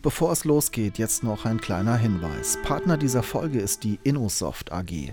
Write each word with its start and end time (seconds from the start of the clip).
Bevor 0.00 0.30
es 0.30 0.44
losgeht, 0.44 0.96
jetzt 0.98 1.24
noch 1.24 1.44
ein 1.44 1.60
kleiner 1.60 1.96
Hinweis. 1.96 2.56
Partner 2.62 2.96
dieser 2.96 3.24
Folge 3.24 3.58
ist 3.58 3.82
die 3.82 3.98
Innosoft 4.04 4.70
AG. 4.70 5.12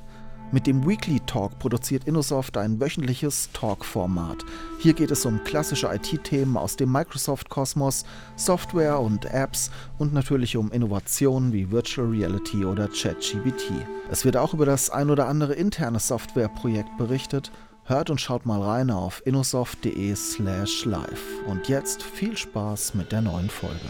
Mit 0.51 0.67
dem 0.67 0.87
Weekly 0.87 1.19
Talk 1.21 1.57
produziert 1.57 2.03
Innosoft 2.03 2.55
ein 2.55 2.79
wöchentliches 2.79 3.49
Talk-Format. 3.51 4.45
Hier 4.77 4.93
geht 4.93 5.09
es 5.09 5.25
um 5.25 5.43
klassische 5.43 5.87
IT-Themen 5.91 6.55
aus 6.55 6.75
dem 6.75 6.91
Microsoft-Kosmos, 6.91 8.05
Software 8.35 8.99
und 8.99 9.25
Apps 9.25 9.71
und 9.97 10.13
natürlich 10.13 10.55
um 10.55 10.71
Innovationen 10.71 11.51
wie 11.51 11.71
Virtual 11.71 12.07
Reality 12.07 12.63
oder 12.63 12.87
ChatGBT. 12.87 13.87
Es 14.11 14.23
wird 14.23 14.37
auch 14.37 14.53
über 14.53 14.67
das 14.67 14.91
ein 14.91 15.09
oder 15.09 15.27
andere 15.27 15.55
interne 15.55 15.97
Softwareprojekt 15.97 16.95
berichtet. 16.95 17.51
Hört 17.85 18.11
und 18.11 18.21
schaut 18.21 18.45
mal 18.45 18.61
rein 18.61 18.91
auf 18.91 19.23
innosoft.de/slash 19.25 20.85
live. 20.85 21.23
Und 21.47 21.69
jetzt 21.69 22.03
viel 22.03 22.37
Spaß 22.37 22.93
mit 22.93 23.11
der 23.11 23.23
neuen 23.23 23.49
Folge. 23.49 23.89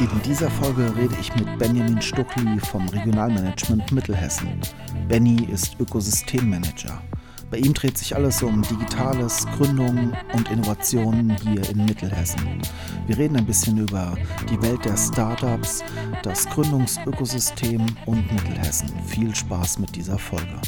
In 0.00 0.22
dieser 0.24 0.50
Folge 0.50 0.94
rede 0.96 1.14
ich 1.20 1.34
mit 1.34 1.58
Benjamin 1.58 2.00
Stuckli 2.00 2.58
vom 2.58 2.88
Regionalmanagement 2.88 3.92
Mittelhessen. 3.92 4.60
Benny 5.08 5.44
ist 5.44 5.78
Ökosystemmanager. 5.78 7.02
Bei 7.50 7.58
ihm 7.58 7.74
dreht 7.74 7.98
sich 7.98 8.16
alles 8.16 8.42
um 8.42 8.62
Digitales, 8.62 9.46
Gründung 9.56 10.12
und 10.32 10.50
Innovationen 10.50 11.36
hier 11.42 11.68
in 11.68 11.84
Mittelhessen. 11.84 12.62
Wir 13.06 13.18
reden 13.18 13.36
ein 13.36 13.46
bisschen 13.46 13.76
über 13.78 14.16
die 14.50 14.60
Welt 14.62 14.84
der 14.84 14.96
Startups, 14.96 15.84
das 16.22 16.48
Gründungsökosystem 16.48 17.84
und 18.06 18.32
Mittelhessen. 18.32 18.90
Viel 19.06 19.34
Spaß 19.34 19.78
mit 19.78 19.94
dieser 19.94 20.18
Folge. 20.18 20.60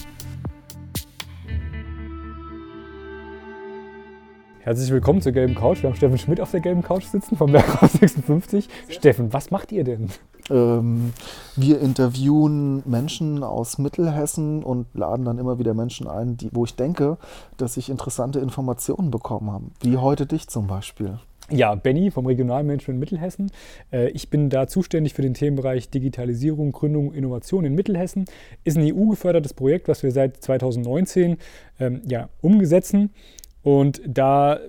Herzlich 4.64 4.90
willkommen 4.90 5.20
zur 5.20 5.32
gelben 5.32 5.54
Couch. 5.54 5.82
Wir 5.82 5.90
haben 5.90 5.96
Steffen 5.96 6.16
Schmidt 6.16 6.40
auf 6.40 6.50
der 6.50 6.60
gelben 6.60 6.80
Couch 6.80 7.04
sitzen 7.04 7.36
vom 7.36 7.52
Berghaus 7.52 7.92
56. 7.92 8.66
Steffen, 8.88 9.30
was 9.30 9.50
macht 9.50 9.72
ihr 9.72 9.84
denn? 9.84 10.08
Ähm, 10.48 11.12
wir 11.54 11.82
interviewen 11.82 12.82
Menschen 12.86 13.42
aus 13.42 13.76
Mittelhessen 13.76 14.64
und 14.64 14.86
laden 14.94 15.26
dann 15.26 15.36
immer 15.36 15.58
wieder 15.58 15.74
Menschen 15.74 16.08
ein, 16.08 16.38
die, 16.38 16.48
wo 16.50 16.64
ich 16.64 16.76
denke, 16.76 17.18
dass 17.58 17.76
ich 17.76 17.90
interessante 17.90 18.38
Informationen 18.38 19.10
bekommen 19.10 19.50
habe. 19.50 19.66
Wie 19.82 19.98
heute 19.98 20.24
dich 20.24 20.48
zum 20.48 20.66
Beispiel. 20.66 21.18
Ja, 21.50 21.74
Benny 21.74 22.10
vom 22.10 22.24
Regionalmanagement 22.24 22.98
Mittelhessen. 22.98 23.52
Äh, 23.92 24.08
ich 24.12 24.30
bin 24.30 24.48
da 24.48 24.66
zuständig 24.66 25.12
für 25.12 25.20
den 25.20 25.34
Themenbereich 25.34 25.90
Digitalisierung, 25.90 26.72
Gründung, 26.72 27.12
Innovation 27.12 27.66
in 27.66 27.74
Mittelhessen. 27.74 28.24
Ist 28.64 28.78
ein 28.78 28.94
EU-gefördertes 28.94 29.52
Projekt, 29.52 29.88
was 29.88 30.02
wir 30.02 30.10
seit 30.10 30.42
2019 30.42 31.36
ähm, 31.80 32.00
ja, 32.06 32.30
umgesetzen. 32.40 33.10
Und 33.64 34.00
da 34.06 34.60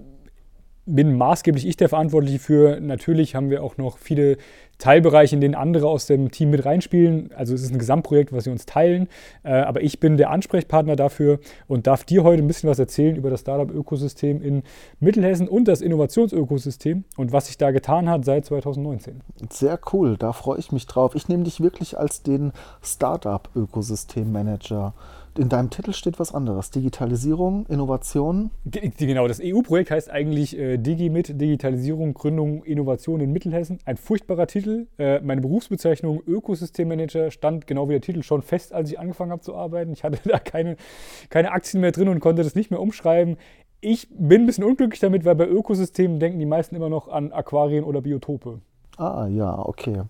bin 0.87 1.17
maßgeblich 1.17 1.67
ich 1.67 1.77
der 1.77 1.89
Verantwortliche 1.89 2.39
für. 2.39 2.79
Natürlich 2.79 3.35
haben 3.35 3.49
wir 3.49 3.63
auch 3.63 3.77
noch 3.77 3.97
viele 3.97 4.37
Teilbereiche, 4.77 5.35
in 5.35 5.41
denen 5.41 5.55
andere 5.55 5.87
aus 5.87 6.05
dem 6.05 6.31
Team 6.31 6.51
mit 6.51 6.65
reinspielen. 6.65 7.31
Also 7.35 7.55
es 7.55 7.63
ist 7.63 7.71
ein 7.71 7.79
Gesamtprojekt, 7.79 8.33
was 8.33 8.45
wir 8.45 8.51
uns 8.51 8.65
teilen. 8.65 9.07
Äh, 9.43 9.53
aber 9.53 9.81
ich 9.81 9.99
bin 9.99 10.17
der 10.17 10.31
Ansprechpartner 10.31 10.95
dafür 10.95 11.39
und 11.67 11.87
darf 11.87 12.03
dir 12.03 12.23
heute 12.23 12.43
ein 12.43 12.47
bisschen 12.47 12.69
was 12.69 12.77
erzählen 12.77 13.15
über 13.15 13.29
das 13.29 13.41
Startup-Ökosystem 13.41 14.41
in 14.41 14.63
Mittelhessen 14.99 15.47
und 15.47 15.67
das 15.67 15.81
Innovationsökosystem 15.81 17.05
und 17.17 17.31
was 17.31 17.47
sich 17.47 17.57
da 17.57 17.71
getan 17.71 18.09
hat 18.09 18.25
seit 18.25 18.45
2019. 18.45 19.21
Sehr 19.49 19.79
cool, 19.93 20.17
da 20.17 20.33
freue 20.33 20.59
ich 20.59 20.71
mich 20.71 20.85
drauf. 20.87 21.15
Ich 21.15 21.29
nehme 21.29 21.45
dich 21.45 21.61
wirklich 21.61 21.97
als 21.97 22.21
den 22.21 22.51
Startup-Ökosystem-Manager 22.83 24.93
in 25.37 25.49
deinem 25.49 25.69
Titel 25.69 25.93
steht 25.93 26.19
was 26.19 26.33
anderes. 26.33 26.71
Digitalisierung, 26.71 27.65
Innovation. 27.67 28.51
Genau, 28.63 29.27
das 29.27 29.41
EU-Projekt 29.43 29.91
heißt 29.91 30.09
eigentlich 30.09 30.57
äh, 30.57 30.77
DigiMit, 30.77 31.39
Digitalisierung, 31.39 32.13
Gründung, 32.13 32.63
Innovation 32.63 33.19
in 33.19 33.31
Mittelhessen. 33.31 33.79
Ein 33.85 33.97
furchtbarer 33.97 34.47
Titel. 34.47 34.87
Äh, 34.97 35.19
meine 35.21 35.41
Berufsbezeichnung 35.41 36.21
Ökosystemmanager 36.25 37.31
stand 37.31 37.67
genau 37.67 37.87
wie 37.89 37.93
der 37.93 38.01
Titel 38.01 38.23
schon 38.23 38.41
fest, 38.41 38.73
als 38.73 38.91
ich 38.91 38.99
angefangen 38.99 39.31
habe 39.31 39.41
zu 39.41 39.55
arbeiten. 39.55 39.93
Ich 39.93 40.03
hatte 40.03 40.19
da 40.29 40.39
keine, 40.39 40.77
keine 41.29 41.51
Aktien 41.51 41.81
mehr 41.81 41.91
drin 41.91 42.07
und 42.07 42.19
konnte 42.19 42.43
das 42.43 42.55
nicht 42.55 42.71
mehr 42.71 42.79
umschreiben. 42.79 43.37
Ich 43.81 44.07
bin 44.09 44.43
ein 44.43 44.45
bisschen 44.45 44.63
unglücklich 44.63 44.99
damit, 44.99 45.25
weil 45.25 45.35
bei 45.35 45.47
Ökosystemen 45.47 46.19
denken 46.19 46.39
die 46.39 46.45
meisten 46.45 46.75
immer 46.75 46.89
noch 46.89 47.07
an 47.07 47.31
Aquarien 47.31 47.83
oder 47.83 48.01
Biotope. 48.01 48.61
Ah, 48.97 49.27
ja, 49.27 49.57
okay. 49.57 50.03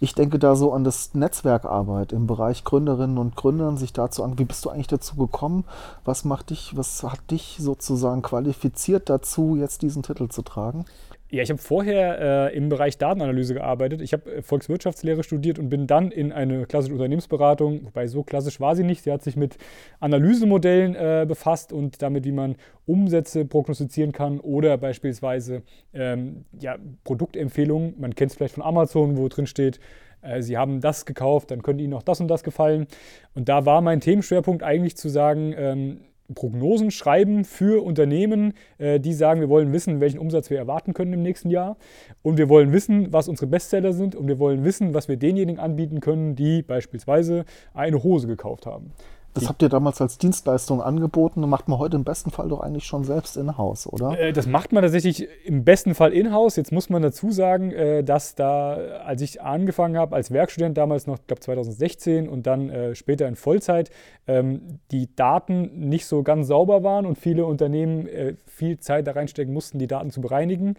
Ich 0.00 0.14
denke 0.14 0.38
da 0.38 0.54
so 0.56 0.72
an 0.72 0.84
das 0.84 1.14
Netzwerkarbeit 1.14 2.12
im 2.12 2.26
Bereich 2.26 2.64
Gründerinnen 2.64 3.16
und 3.16 3.36
Gründern, 3.36 3.76
sich 3.76 3.92
dazu 3.92 4.22
an, 4.22 4.38
wie 4.38 4.44
bist 4.44 4.64
du 4.64 4.70
eigentlich 4.70 4.88
dazu 4.88 5.16
gekommen? 5.16 5.64
Was 6.04 6.24
macht 6.24 6.50
dich, 6.50 6.76
was 6.76 7.02
hat 7.02 7.30
dich 7.30 7.56
sozusagen 7.60 8.22
qualifiziert 8.22 9.08
dazu, 9.08 9.56
jetzt 9.56 9.82
diesen 9.82 10.02
Titel 10.02 10.28
zu 10.28 10.42
tragen? 10.42 10.84
Ja, 11.30 11.42
ich 11.42 11.50
habe 11.50 11.60
vorher 11.60 12.50
äh, 12.52 12.56
im 12.56 12.68
Bereich 12.68 12.98
Datenanalyse 12.98 13.54
gearbeitet. 13.54 14.02
Ich 14.02 14.12
habe 14.12 14.36
äh, 14.36 14.42
Volkswirtschaftslehre 14.42 15.24
studiert 15.24 15.58
und 15.58 15.68
bin 15.68 15.86
dann 15.86 16.10
in 16.10 16.32
eine 16.32 16.66
klassische 16.66 16.92
Unternehmensberatung, 16.92 17.86
wobei 17.86 18.06
so 18.06 18.22
klassisch 18.22 18.60
war 18.60 18.76
sie 18.76 18.84
nicht. 18.84 19.02
Sie 19.02 19.10
hat 19.10 19.22
sich 19.22 19.34
mit 19.34 19.56
Analysemodellen 20.00 20.94
äh, 20.94 21.24
befasst 21.26 21.72
und 21.72 22.02
damit, 22.02 22.24
wie 22.24 22.32
man 22.32 22.56
Umsätze 22.86 23.44
prognostizieren 23.46 24.12
kann 24.12 24.38
oder 24.38 24.76
beispielsweise 24.76 25.62
ähm, 25.92 26.44
ja, 26.60 26.76
Produktempfehlungen. 27.04 27.94
Man 27.98 28.14
kennt 28.14 28.30
es 28.30 28.36
vielleicht 28.36 28.54
von 28.54 28.62
Amazon, 28.62 29.16
wo 29.16 29.26
drin 29.28 29.46
steht, 29.46 29.80
äh, 30.20 30.42
Sie 30.42 30.56
haben 30.56 30.80
das 30.80 31.06
gekauft, 31.06 31.50
dann 31.50 31.62
könnte 31.62 31.82
Ihnen 31.82 31.94
auch 31.94 32.02
das 32.02 32.20
und 32.20 32.28
das 32.28 32.42
gefallen. 32.42 32.86
Und 33.34 33.48
da 33.48 33.64
war 33.64 33.80
mein 33.80 34.00
Themenschwerpunkt 34.00 34.62
eigentlich 34.62 34.96
zu 34.96 35.08
sagen, 35.08 35.54
ähm, 35.56 36.00
Prognosen 36.32 36.90
schreiben 36.90 37.44
für 37.44 37.84
Unternehmen, 37.84 38.54
äh, 38.78 38.98
die 38.98 39.12
sagen, 39.12 39.40
wir 39.40 39.48
wollen 39.48 39.72
wissen, 39.72 40.00
welchen 40.00 40.18
Umsatz 40.18 40.48
wir 40.48 40.58
erwarten 40.58 40.94
können 40.94 41.12
im 41.12 41.22
nächsten 41.22 41.50
Jahr. 41.50 41.76
Und 42.22 42.38
wir 42.38 42.48
wollen 42.48 42.72
wissen, 42.72 43.12
was 43.12 43.28
unsere 43.28 43.46
Bestseller 43.46 43.92
sind. 43.92 44.14
Und 44.14 44.28
wir 44.28 44.38
wollen 44.38 44.64
wissen, 44.64 44.94
was 44.94 45.08
wir 45.08 45.16
denjenigen 45.16 45.60
anbieten 45.60 46.00
können, 46.00 46.34
die 46.34 46.62
beispielsweise 46.62 47.44
eine 47.74 48.02
Hose 48.02 48.26
gekauft 48.26 48.64
haben. 48.66 48.92
Das 49.34 49.48
habt 49.48 49.62
ihr 49.62 49.68
damals 49.68 50.00
als 50.00 50.16
Dienstleistung 50.16 50.80
angeboten 50.80 51.42
und 51.42 51.50
macht 51.50 51.68
man 51.68 51.78
heute 51.78 51.96
im 51.96 52.04
besten 52.04 52.30
Fall 52.30 52.48
doch 52.48 52.60
eigentlich 52.60 52.84
schon 52.84 53.02
selbst 53.02 53.36
in-house, 53.36 53.88
oder? 53.88 54.18
Äh, 54.18 54.32
das 54.32 54.46
macht 54.46 54.72
man 54.72 54.82
tatsächlich 54.82 55.28
im 55.44 55.64
besten 55.64 55.94
Fall 55.94 56.12
in-house. 56.12 56.54
Jetzt 56.54 56.70
muss 56.70 56.88
man 56.88 57.02
dazu 57.02 57.32
sagen, 57.32 57.72
äh, 57.72 58.04
dass 58.04 58.36
da, 58.36 58.74
als 58.74 59.22
ich 59.22 59.42
angefangen 59.42 59.96
habe 59.96 60.14
als 60.14 60.30
Werkstudent, 60.30 60.78
damals 60.78 61.08
noch, 61.08 61.18
ich 61.18 61.26
glaube 61.26 61.40
2016 61.40 62.28
und 62.28 62.46
dann 62.46 62.70
äh, 62.70 62.94
später 62.94 63.26
in 63.26 63.34
Vollzeit, 63.34 63.90
ähm, 64.28 64.78
die 64.92 65.14
Daten 65.16 65.88
nicht 65.88 66.06
so 66.06 66.22
ganz 66.22 66.46
sauber 66.46 66.84
waren 66.84 67.04
und 67.04 67.18
viele 67.18 67.44
Unternehmen 67.44 68.08
viel 68.46 68.78
Zeit 68.78 69.06
da 69.06 69.12
reinstecken 69.12 69.52
mussten, 69.52 69.78
die 69.78 69.86
Daten 69.86 70.10
zu 70.10 70.20
bereinigen. 70.20 70.76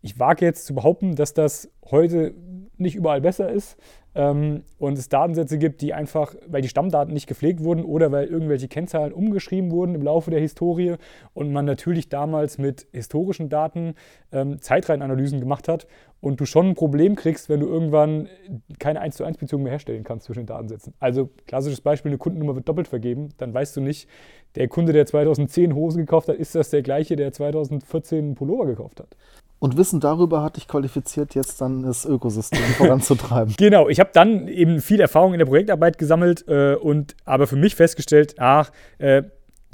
Ich 0.00 0.18
wage 0.18 0.44
jetzt 0.44 0.64
zu 0.64 0.74
behaupten, 0.74 1.16
dass 1.16 1.34
das 1.34 1.70
heute 1.90 2.34
nicht 2.80 2.96
überall 2.96 3.20
besser 3.20 3.50
ist 3.50 3.76
ähm, 4.14 4.64
und 4.78 4.98
es 4.98 5.08
Datensätze 5.08 5.58
gibt, 5.58 5.80
die 5.80 5.94
einfach, 5.94 6.34
weil 6.46 6.62
die 6.62 6.68
Stammdaten 6.68 7.14
nicht 7.14 7.26
gepflegt 7.26 7.62
wurden 7.62 7.84
oder 7.84 8.10
weil 8.10 8.26
irgendwelche 8.26 8.68
Kennzahlen 8.68 9.12
umgeschrieben 9.12 9.70
wurden 9.70 9.94
im 9.94 10.02
Laufe 10.02 10.30
der 10.30 10.40
Historie 10.40 10.96
und 11.34 11.52
man 11.52 11.64
natürlich 11.64 12.08
damals 12.08 12.58
mit 12.58 12.86
historischen 12.92 13.48
Daten 13.48 13.94
ähm, 14.32 14.60
Zeitreihenanalysen 14.60 15.40
gemacht 15.40 15.68
hat 15.68 15.86
und 16.20 16.40
du 16.40 16.46
schon 16.46 16.70
ein 16.70 16.74
Problem 16.74 17.14
kriegst, 17.14 17.48
wenn 17.48 17.60
du 17.60 17.66
irgendwann 17.66 18.28
keine 18.78 19.00
1 19.00 19.16
zu 19.16 19.24
1 19.24 19.38
Beziehung 19.38 19.62
mehr 19.62 19.72
herstellen 19.72 20.04
kannst 20.04 20.26
zwischen 20.26 20.40
den 20.40 20.46
Datensätzen. 20.46 20.94
Also 20.98 21.30
klassisches 21.46 21.80
Beispiel, 21.80 22.10
eine 22.10 22.18
Kundennummer 22.18 22.56
wird 22.56 22.68
doppelt 22.68 22.88
vergeben, 22.88 23.28
dann 23.38 23.54
weißt 23.54 23.76
du 23.76 23.80
nicht, 23.80 24.08
der 24.56 24.66
Kunde, 24.68 24.92
der 24.92 25.06
2010 25.06 25.74
Hose 25.74 25.98
gekauft 25.98 26.28
hat, 26.28 26.36
ist 26.36 26.54
das 26.54 26.70
der 26.70 26.82
gleiche, 26.82 27.14
der 27.14 27.32
2014 27.32 28.18
einen 28.18 28.34
Pullover 28.34 28.66
gekauft 28.66 29.00
hat. 29.00 29.16
Und 29.60 29.76
Wissen 29.76 29.98
darüber 29.98 30.42
hat 30.42 30.56
dich 30.56 30.68
qualifiziert, 30.68 31.34
jetzt 31.34 31.60
dann 31.60 31.82
das 31.82 32.04
Ökosystem 32.04 32.60
voranzutreiben. 32.76 33.54
Genau, 33.58 33.88
ich 33.88 33.98
habe 33.98 34.10
dann 34.12 34.46
eben 34.46 34.80
viel 34.80 35.00
Erfahrung 35.00 35.32
in 35.32 35.38
der 35.38 35.46
Projektarbeit 35.46 35.98
gesammelt 35.98 36.44
äh, 36.46 36.74
und 36.74 37.16
aber 37.24 37.46
für 37.46 37.56
mich 37.56 37.74
festgestellt, 37.74 38.36
ach, 38.38 38.70
äh, 38.98 39.24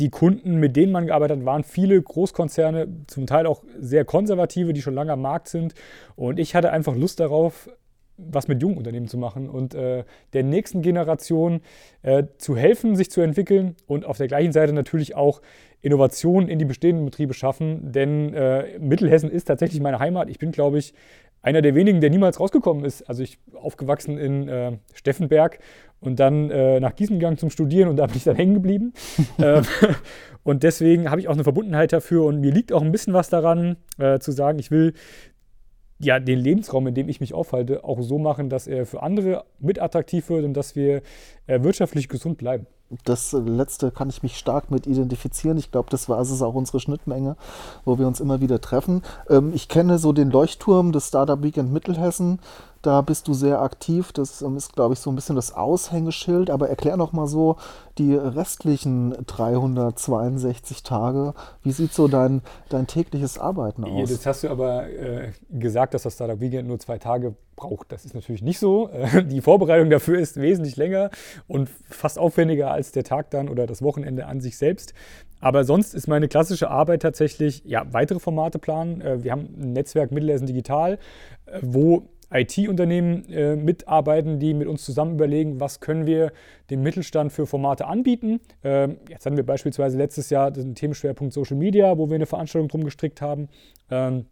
die 0.00 0.10
Kunden, 0.10 0.56
mit 0.58 0.74
denen 0.76 0.90
man 0.90 1.06
gearbeitet 1.06 1.38
hat, 1.38 1.46
waren 1.46 1.62
viele 1.62 2.00
Großkonzerne, 2.00 2.88
zum 3.06 3.26
Teil 3.26 3.46
auch 3.46 3.62
sehr 3.78 4.04
konservative, 4.04 4.72
die 4.72 4.82
schon 4.82 4.94
lange 4.94 5.12
am 5.12 5.22
Markt 5.22 5.48
sind. 5.48 5.74
Und 6.16 6.40
ich 6.40 6.54
hatte 6.56 6.72
einfach 6.72 6.96
Lust 6.96 7.20
darauf, 7.20 7.68
was 8.16 8.48
mit 8.48 8.62
jungen 8.62 8.76
Unternehmen 8.76 9.08
zu 9.08 9.18
machen 9.18 9.48
und 9.48 9.74
äh, 9.74 10.04
der 10.32 10.44
nächsten 10.44 10.82
Generation 10.82 11.60
äh, 12.02 12.24
zu 12.38 12.56
helfen, 12.56 12.96
sich 12.96 13.10
zu 13.10 13.20
entwickeln 13.20 13.76
und 13.86 14.04
auf 14.04 14.18
der 14.18 14.28
gleichen 14.28 14.52
Seite 14.52 14.72
natürlich 14.72 15.16
auch 15.16 15.40
Innovationen 15.84 16.48
in 16.48 16.58
die 16.58 16.64
bestehenden 16.64 17.04
Betriebe 17.04 17.34
schaffen. 17.34 17.92
Denn 17.92 18.32
äh, 18.32 18.78
Mittelhessen 18.78 19.30
ist 19.30 19.44
tatsächlich 19.44 19.80
meine 19.82 19.98
Heimat. 19.98 20.30
Ich 20.30 20.38
bin, 20.38 20.50
glaube 20.50 20.78
ich, 20.78 20.94
einer 21.42 21.60
der 21.60 21.74
wenigen, 21.74 22.00
der 22.00 22.08
niemals 22.08 22.40
rausgekommen 22.40 22.84
ist. 22.84 23.02
Also 23.02 23.22
ich 23.22 23.38
aufgewachsen 23.54 24.16
in 24.16 24.48
äh, 24.48 24.72
Steffenberg 24.94 25.58
und 26.00 26.18
dann 26.18 26.50
äh, 26.50 26.80
nach 26.80 26.96
Gießen 26.96 27.18
gegangen 27.18 27.36
zum 27.36 27.50
Studieren 27.50 27.88
und 27.88 27.96
da 27.96 28.06
bin 28.06 28.16
ich 28.16 28.24
dann 28.24 28.36
hängen 28.36 28.54
geblieben. 28.54 28.94
ähm, 29.38 29.62
und 30.42 30.62
deswegen 30.62 31.10
habe 31.10 31.20
ich 31.20 31.28
auch 31.28 31.34
eine 31.34 31.44
Verbundenheit 31.44 31.92
dafür 31.92 32.24
und 32.24 32.40
mir 32.40 32.50
liegt 32.50 32.72
auch 32.72 32.82
ein 32.82 32.92
bisschen 32.92 33.12
was 33.12 33.28
daran, 33.28 33.76
äh, 33.98 34.18
zu 34.20 34.32
sagen, 34.32 34.58
ich 34.58 34.70
will 34.70 34.94
ja, 35.98 36.18
den 36.18 36.38
Lebensraum, 36.38 36.86
in 36.86 36.94
dem 36.94 37.08
ich 37.08 37.20
mich 37.20 37.34
aufhalte, 37.34 37.84
auch 37.84 38.00
so 38.00 38.18
machen, 38.18 38.48
dass 38.48 38.66
er 38.66 38.86
für 38.86 39.02
andere 39.02 39.44
mit 39.58 39.80
attraktiv 39.80 40.28
wird 40.28 40.44
und 40.44 40.54
dass 40.54 40.74
wir 40.74 41.02
äh, 41.46 41.62
wirtschaftlich 41.62 42.08
gesund 42.08 42.38
bleiben. 42.38 42.66
Das 43.04 43.32
letzte 43.32 43.90
kann 43.90 44.10
ich 44.10 44.22
mich 44.22 44.36
stark 44.36 44.70
mit 44.70 44.86
identifizieren. 44.86 45.58
Ich 45.58 45.70
glaube, 45.70 45.90
das 45.90 46.08
war 46.08 46.20
es 46.20 46.42
auch 46.42 46.54
unsere 46.54 46.80
Schnittmenge, 46.80 47.36
wo 47.84 47.98
wir 47.98 48.06
uns 48.06 48.20
immer 48.20 48.40
wieder 48.40 48.60
treffen. 48.60 49.02
Ähm, 49.28 49.52
ich 49.54 49.68
kenne 49.68 49.98
so 49.98 50.12
den 50.12 50.30
Leuchtturm 50.30 50.92
des 50.92 51.08
Startup 51.08 51.42
Weekend 51.42 51.72
Mittelhessen. 51.72 52.38
Da 52.84 53.00
bist 53.00 53.28
du 53.28 53.32
sehr 53.32 53.62
aktiv. 53.62 54.12
Das 54.12 54.42
ist, 54.42 54.72
glaube 54.74 54.92
ich, 54.92 55.00
so 55.00 55.10
ein 55.10 55.16
bisschen 55.16 55.36
das 55.36 55.54
Aushängeschild. 55.54 56.50
Aber 56.50 56.68
erklär 56.68 56.98
noch 56.98 57.12
mal 57.12 57.26
so 57.26 57.56
die 57.96 58.14
restlichen 58.14 59.16
362 59.26 60.82
Tage. 60.82 61.32
Wie 61.62 61.72
sieht 61.72 61.94
so 61.94 62.08
dein, 62.08 62.42
dein 62.68 62.86
tägliches 62.86 63.38
Arbeiten 63.38 63.84
aus? 63.84 64.10
Jetzt 64.10 64.26
hast 64.26 64.44
du 64.44 64.50
aber 64.50 64.86
äh, 64.90 65.32
gesagt, 65.48 65.94
dass 65.94 66.02
das 66.02 66.12
Startup 66.14 66.38
Weekend 66.40 66.68
nur 66.68 66.78
zwei 66.78 66.98
Tage 66.98 67.34
braucht. 67.56 67.90
Das 67.90 68.04
ist 68.04 68.14
natürlich 68.14 68.42
nicht 68.42 68.58
so. 68.58 68.90
Die 69.30 69.40
Vorbereitung 69.40 69.88
dafür 69.88 70.18
ist 70.18 70.36
wesentlich 70.36 70.76
länger 70.76 71.10
und 71.48 71.70
fast 71.88 72.18
aufwendiger 72.18 72.70
als 72.70 72.92
der 72.92 73.04
Tag 73.04 73.30
dann 73.30 73.48
oder 73.48 73.66
das 73.66 73.80
Wochenende 73.80 74.26
an 74.26 74.42
sich 74.42 74.58
selbst. 74.58 74.92
Aber 75.40 75.64
sonst 75.64 75.94
ist 75.94 76.06
meine 76.06 76.28
klassische 76.28 76.70
Arbeit 76.70 77.02
tatsächlich, 77.02 77.62
ja, 77.66 77.84
weitere 77.92 78.18
Formate 78.18 78.58
planen. 78.58 79.00
Äh, 79.00 79.24
wir 79.24 79.32
haben 79.32 79.48
ein 79.58 79.72
Netzwerk 79.72 80.10
Mittelhessen 80.10 80.46
Digital, 80.46 80.98
äh, 81.46 81.60
wo 81.62 82.08
IT-Unternehmen 82.34 83.24
äh, 83.30 83.54
mitarbeiten, 83.54 84.40
die 84.40 84.54
mit 84.54 84.66
uns 84.66 84.84
zusammen 84.84 85.14
überlegen, 85.14 85.60
was 85.60 85.80
können 85.80 86.04
wir 86.04 86.32
dem 86.68 86.82
Mittelstand 86.82 87.32
für 87.32 87.46
Formate 87.46 87.86
anbieten. 87.86 88.40
Ähm, 88.64 88.96
jetzt 89.08 89.24
hatten 89.24 89.36
wir 89.36 89.46
beispielsweise 89.46 89.96
letztes 89.96 90.30
Jahr 90.30 90.50
den 90.50 90.74
Themenschwerpunkt 90.74 91.32
Social 91.32 91.56
Media, 91.56 91.96
wo 91.96 92.08
wir 92.08 92.16
eine 92.16 92.26
Veranstaltung 92.26 92.68
drum 92.68 92.84
gestrickt 92.84 93.20
haben. 93.20 93.48
Ähm, 93.90 94.26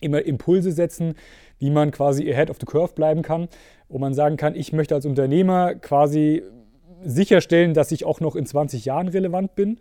immer 0.00 0.22
Impulse 0.22 0.72
setzen, 0.72 1.14
wie 1.58 1.70
man 1.70 1.90
quasi 1.90 2.30
ahead 2.30 2.50
of 2.50 2.56
the 2.58 2.66
curve 2.66 2.94
bleiben 2.94 3.22
kann, 3.22 3.48
wo 3.88 3.98
man 3.98 4.14
sagen 4.14 4.36
kann, 4.36 4.54
ich 4.54 4.72
möchte 4.72 4.94
als 4.94 5.06
Unternehmer 5.06 5.74
quasi 5.74 6.42
sicherstellen, 7.02 7.74
dass 7.74 7.92
ich 7.92 8.04
auch 8.04 8.20
noch 8.20 8.36
in 8.36 8.46
20 8.46 8.84
Jahren 8.84 9.08
relevant 9.08 9.54
bin 9.54 9.78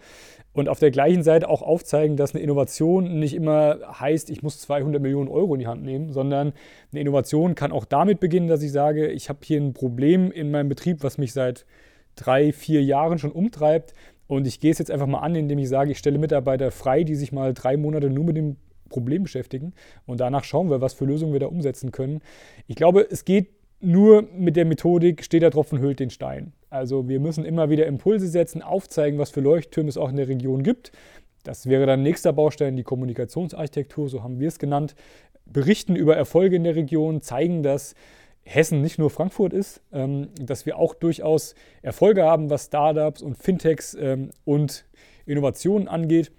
und 0.53 0.69
auf 0.69 0.79
der 0.79 0.91
gleichen 0.91 1.23
Seite 1.23 1.49
auch 1.49 1.61
aufzeigen, 1.61 2.15
dass 2.15 2.33
eine 2.33 2.43
Innovation 2.43 3.19
nicht 3.19 3.33
immer 3.33 3.79
heißt, 3.99 4.29
ich 4.29 4.43
muss 4.43 4.59
200 4.61 5.01
Millionen 5.01 5.29
Euro 5.29 5.55
in 5.55 5.59
die 5.59 5.67
Hand 5.67 5.83
nehmen, 5.83 6.11
sondern 6.11 6.53
eine 6.91 7.01
Innovation 7.01 7.55
kann 7.55 7.71
auch 7.71 7.85
damit 7.85 8.19
beginnen, 8.19 8.47
dass 8.47 8.61
ich 8.61 8.71
sage, 8.71 9.07
ich 9.07 9.29
habe 9.29 9.39
hier 9.43 9.59
ein 9.59 9.73
Problem 9.73 10.31
in 10.31 10.51
meinem 10.51 10.69
Betrieb, 10.69 11.03
was 11.03 11.17
mich 11.17 11.33
seit 11.33 11.65
drei, 12.15 12.51
vier 12.51 12.83
Jahren 12.83 13.17
schon 13.17 13.31
umtreibt. 13.31 13.93
Und 14.27 14.47
ich 14.47 14.59
gehe 14.59 14.71
es 14.71 14.79
jetzt 14.79 14.91
einfach 14.91 15.07
mal 15.07 15.19
an, 15.19 15.35
indem 15.35 15.59
ich 15.59 15.69
sage, 15.69 15.91
ich 15.91 15.97
stelle 15.97 16.17
Mitarbeiter 16.17 16.71
frei, 16.71 17.03
die 17.03 17.15
sich 17.15 17.31
mal 17.31 17.53
drei 17.53 17.75
Monate 17.75 18.09
nur 18.09 18.23
mit 18.23 18.37
dem 18.37 18.57
Problem 18.89 19.23
beschäftigen. 19.23 19.73
Und 20.05 20.19
danach 20.19 20.43
schauen 20.43 20.69
wir, 20.69 20.81
was 20.81 20.93
für 20.93 21.05
Lösungen 21.05 21.33
wir 21.33 21.39
da 21.39 21.47
umsetzen 21.47 21.91
können. 21.91 22.21
Ich 22.67 22.75
glaube, 22.75 23.05
es 23.09 23.25
geht 23.25 23.49
nur 23.81 24.23
mit 24.37 24.55
der 24.55 24.65
Methodik, 24.65 25.23
steht 25.23 25.41
der 25.41 25.51
Tropfen 25.51 25.79
hüllt 25.79 25.99
den 25.99 26.09
Stein. 26.09 26.53
Also 26.73 27.07
wir 27.07 27.19
müssen 27.19 27.45
immer 27.45 27.69
wieder 27.69 27.85
Impulse 27.85 28.27
setzen, 28.27 28.63
aufzeigen, 28.63 29.19
was 29.19 29.29
für 29.29 29.41
Leuchttürme 29.41 29.89
es 29.89 29.97
auch 29.97 30.09
in 30.09 30.15
der 30.15 30.27
Region 30.27 30.63
gibt. 30.63 30.91
Das 31.43 31.67
wäre 31.67 31.85
dann 31.85 32.01
nächster 32.01 32.33
Baustein, 32.33 32.75
die 32.75 32.81
Kommunikationsarchitektur, 32.81 34.09
so 34.09 34.23
haben 34.23 34.39
wir 34.39 34.47
es 34.47 34.57
genannt. 34.57 34.95
Berichten 35.45 35.95
über 35.95 36.15
Erfolge 36.15 36.55
in 36.55 36.63
der 36.63 36.75
Region, 36.75 37.21
zeigen, 37.21 37.61
dass 37.61 37.93
Hessen 38.41 38.81
nicht 38.81 38.97
nur 38.97 39.11
Frankfurt 39.11 39.53
ist, 39.53 39.81
ähm, 39.91 40.29
dass 40.41 40.65
wir 40.65 40.79
auch 40.79 40.95
durchaus 40.95 41.53
Erfolge 41.83 42.23
haben, 42.23 42.49
was 42.49 42.65
Startups 42.65 43.21
und 43.21 43.37
Fintechs 43.37 43.93
ähm, 43.93 44.31
und 44.43 44.85
Innovationen 45.27 45.87
angeht. 45.87 46.31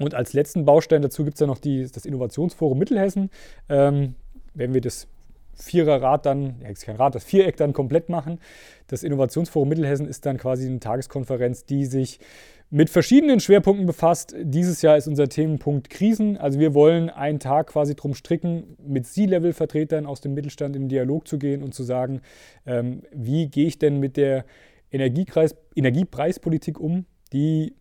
Und 0.00 0.14
als 0.14 0.32
letzten 0.32 0.64
Baustein 0.64 1.02
dazu 1.02 1.24
gibt 1.24 1.36
es 1.36 1.40
ja 1.40 1.46
noch 1.46 1.58
die, 1.58 1.88
das 1.88 2.04
Innovationsforum 2.04 2.76
Mittelhessen. 2.76 3.30
Ähm, 3.68 4.16
wenn 4.54 4.74
wir 4.74 4.80
das 4.80 5.06
Viererrad 5.56 6.26
dann, 6.26 6.56
ja, 6.62 6.68
ist 6.68 6.84
kein 6.84 6.96
Rad, 6.96 7.14
das 7.14 7.24
Viereck 7.24 7.56
dann 7.56 7.72
komplett 7.72 8.08
machen. 8.08 8.38
Das 8.86 9.02
Innovationsforum 9.02 9.68
Mittelhessen 9.68 10.06
ist 10.06 10.26
dann 10.26 10.36
quasi 10.36 10.66
eine 10.66 10.80
Tageskonferenz, 10.80 11.64
die 11.64 11.86
sich 11.86 12.20
mit 12.68 12.90
verschiedenen 12.90 13.40
Schwerpunkten 13.40 13.86
befasst. 13.86 14.34
Dieses 14.38 14.82
Jahr 14.82 14.96
ist 14.96 15.06
unser 15.06 15.28
Themenpunkt 15.28 15.88
Krisen. 15.88 16.36
Also 16.36 16.58
wir 16.58 16.74
wollen 16.74 17.10
einen 17.10 17.38
Tag 17.38 17.68
quasi 17.68 17.94
drum 17.94 18.14
stricken, 18.14 18.76
mit 18.84 19.06
C-Level-Vertretern 19.06 20.04
aus 20.06 20.20
dem 20.20 20.34
Mittelstand 20.34 20.74
in 20.76 20.88
Dialog 20.88 21.28
zu 21.28 21.38
gehen 21.38 21.62
und 21.62 21.74
zu 21.74 21.84
sagen, 21.84 22.22
ähm, 22.66 23.02
wie 23.12 23.48
gehe 23.48 23.66
ich 23.66 23.78
denn 23.78 24.00
mit 24.00 24.16
der 24.16 24.44
Energiepreispolitik 24.90 26.80
um, 26.80 27.06
die 27.32 27.74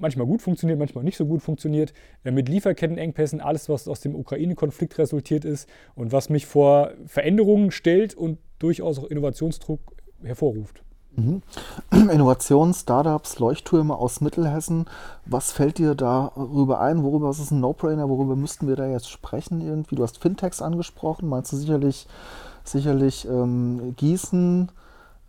manchmal 0.00 0.26
gut 0.26 0.42
funktioniert, 0.42 0.78
manchmal 0.78 1.04
nicht 1.04 1.16
so 1.16 1.26
gut 1.26 1.42
funktioniert, 1.42 1.92
äh, 2.24 2.30
mit 2.30 2.48
Lieferkettenengpässen, 2.48 3.40
alles, 3.40 3.68
was 3.68 3.88
aus 3.88 4.00
dem 4.00 4.14
Ukraine-Konflikt 4.14 4.98
resultiert 4.98 5.44
ist 5.44 5.68
und 5.94 6.12
was 6.12 6.30
mich 6.30 6.46
vor 6.46 6.92
Veränderungen 7.06 7.70
stellt 7.70 8.14
und 8.14 8.38
durchaus 8.58 8.98
auch 8.98 9.04
Innovationsdruck 9.04 9.80
hervorruft. 10.22 10.82
Mhm. 11.18 11.42
Innovation, 12.10 12.72
Startups, 12.74 13.38
Leuchttürme 13.38 13.96
aus 13.96 14.20
Mittelhessen. 14.20 14.86
Was 15.26 15.52
fällt 15.52 15.78
dir 15.78 15.94
darüber 15.94 16.80
ein? 16.80 17.02
Worüber 17.02 17.30
ist 17.30 17.40
es 17.40 17.50
ein 17.50 17.60
No-Brainer? 17.60 18.08
Worüber 18.08 18.36
müssten 18.36 18.68
wir 18.68 18.76
da 18.76 18.86
jetzt 18.86 19.10
sprechen 19.10 19.60
irgendwie? 19.60 19.96
Du 19.96 20.02
hast 20.02 20.18
Fintechs 20.18 20.62
angesprochen. 20.62 21.28
Meinst 21.28 21.52
du 21.52 21.56
sicherlich, 21.56 22.06
sicherlich 22.64 23.26
ähm, 23.28 23.94
Gießen, 23.96 24.70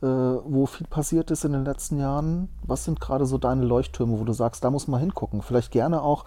wo 0.02 0.66
viel 0.66 0.88
passiert 0.88 1.30
ist 1.32 1.44
in 1.44 1.54
den 1.54 1.66
letzten 1.66 2.00
Jahren. 2.00 2.50
Was 2.64 2.86
sind 2.86 3.00
gerade 3.00 3.26
so 3.26 3.38
deine 3.38 3.66
Leuchttürme, 3.66 4.20
wo 4.20 4.24
du 4.24 4.34
sagst, 4.34 4.64
da 4.64 4.72
muss 4.72 4.88
man 4.88 5.00
hingucken? 5.00 5.42
Vielleicht 5.42 5.72
gerne 5.72 6.02
auch 6.02 6.26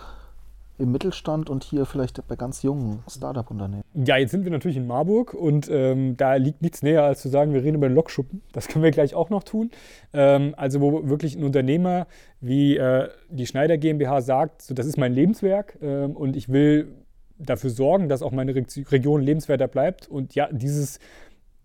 im 0.78 0.90
Mittelstand 0.90 1.50
und 1.50 1.64
hier 1.64 1.86
vielleicht 1.86 2.26
bei 2.26 2.34
ganz 2.34 2.62
jungen 2.62 3.02
Startup-Unternehmen. 3.08 3.82
Ja, 3.94 4.16
jetzt 4.16 4.30
sind 4.30 4.44
wir 4.44 4.50
natürlich 4.50 4.76
in 4.76 4.86
Marburg 4.86 5.34
und 5.34 5.68
ähm, 5.70 6.16
da 6.16 6.34
liegt 6.34 6.62
nichts 6.62 6.82
näher, 6.82 7.04
als 7.04 7.22
zu 7.22 7.28
sagen, 7.28 7.52
wir 7.52 7.62
reden 7.62 7.76
über 7.76 7.88
den 7.88 7.94
Lokschuppen. 7.94 8.42
Das 8.52 8.68
können 8.68 8.82
wir 8.82 8.90
gleich 8.90 9.14
auch 9.14 9.30
noch 9.30 9.44
tun. 9.44 9.70
Ähm, 10.12 10.54
also 10.56 10.80
wo 10.80 11.08
wirklich 11.08 11.36
ein 11.36 11.44
Unternehmer 11.44 12.06
wie 12.40 12.76
äh, 12.76 13.08
die 13.30 13.46
Schneider 13.46 13.78
GmbH 13.78 14.22
sagt, 14.22 14.62
so, 14.62 14.74
das 14.74 14.86
ist 14.86 14.98
mein 14.98 15.12
Lebenswerk 15.12 15.78
ähm, 15.82 16.16
und 16.16 16.36
ich 16.36 16.48
will 16.48 16.96
dafür 17.38 17.70
sorgen, 17.70 18.08
dass 18.08 18.22
auch 18.22 18.32
meine 18.32 18.54
Re 18.54 18.64
Region 18.90 19.20
lebenswerter 19.20 19.68
bleibt. 19.68 20.08
Und 20.08 20.34
ja, 20.34 20.48
dieses 20.50 20.98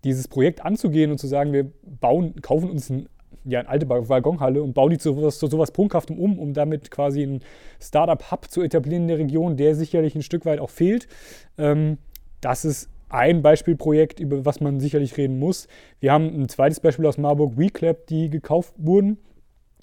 dieses 0.04 0.28
Projekt 0.28 0.64
anzugehen 0.64 1.10
und 1.10 1.18
zu 1.18 1.26
sagen, 1.26 1.52
wir 1.52 1.70
bauen, 2.00 2.40
kaufen 2.40 2.70
uns 2.70 2.90
ein, 2.90 3.08
ja, 3.44 3.60
eine 3.60 3.68
alte 3.68 3.88
Waggonhalle 3.88 4.62
und 4.62 4.74
bauen 4.74 4.90
die 4.90 4.98
zu 4.98 5.14
sowas, 5.14 5.38
zu 5.38 5.46
sowas 5.46 5.70
Prunkhaftem 5.72 6.18
um, 6.18 6.38
um 6.38 6.52
damit 6.52 6.90
quasi 6.90 7.22
einen 7.22 7.40
Startup-Hub 7.80 8.50
zu 8.50 8.62
etablieren 8.62 9.02
in 9.02 9.08
der 9.08 9.18
Region, 9.18 9.56
der 9.56 9.74
sicherlich 9.74 10.14
ein 10.14 10.22
Stück 10.22 10.44
weit 10.44 10.60
auch 10.60 10.70
fehlt. 10.70 11.08
Ähm, 11.56 11.98
das 12.40 12.64
ist 12.64 12.88
ein 13.08 13.42
Beispielprojekt, 13.42 14.20
über 14.20 14.44
was 14.44 14.60
man 14.60 14.80
sicherlich 14.80 15.16
reden 15.16 15.38
muss. 15.38 15.66
Wir 15.98 16.12
haben 16.12 16.26
ein 16.26 16.48
zweites 16.48 16.80
Beispiel 16.80 17.06
aus 17.06 17.18
Marburg, 17.18 17.56
WeClap, 17.56 18.06
die 18.06 18.28
gekauft 18.28 18.74
wurden 18.76 19.18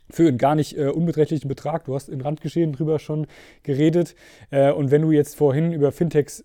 für 0.10 0.28
einen 0.28 0.38
gar 0.38 0.56
nicht 0.56 0.78
äh, 0.78 0.88
unbeträchtlichen 0.88 1.48
Betrag. 1.48 1.86
Du 1.86 1.96
hast 1.96 2.10
in 2.10 2.22
Randgeschehen 2.22 2.74
drüber 2.74 3.00
schon 3.00 3.28
geredet. 3.64 4.16
Äh, 4.52 4.72
und 4.72 4.92
wenn 4.92 5.02
du 5.02 5.12
jetzt 5.12 5.36
vorhin 5.36 5.74
über 5.74 5.92
Fintechs 5.92 6.44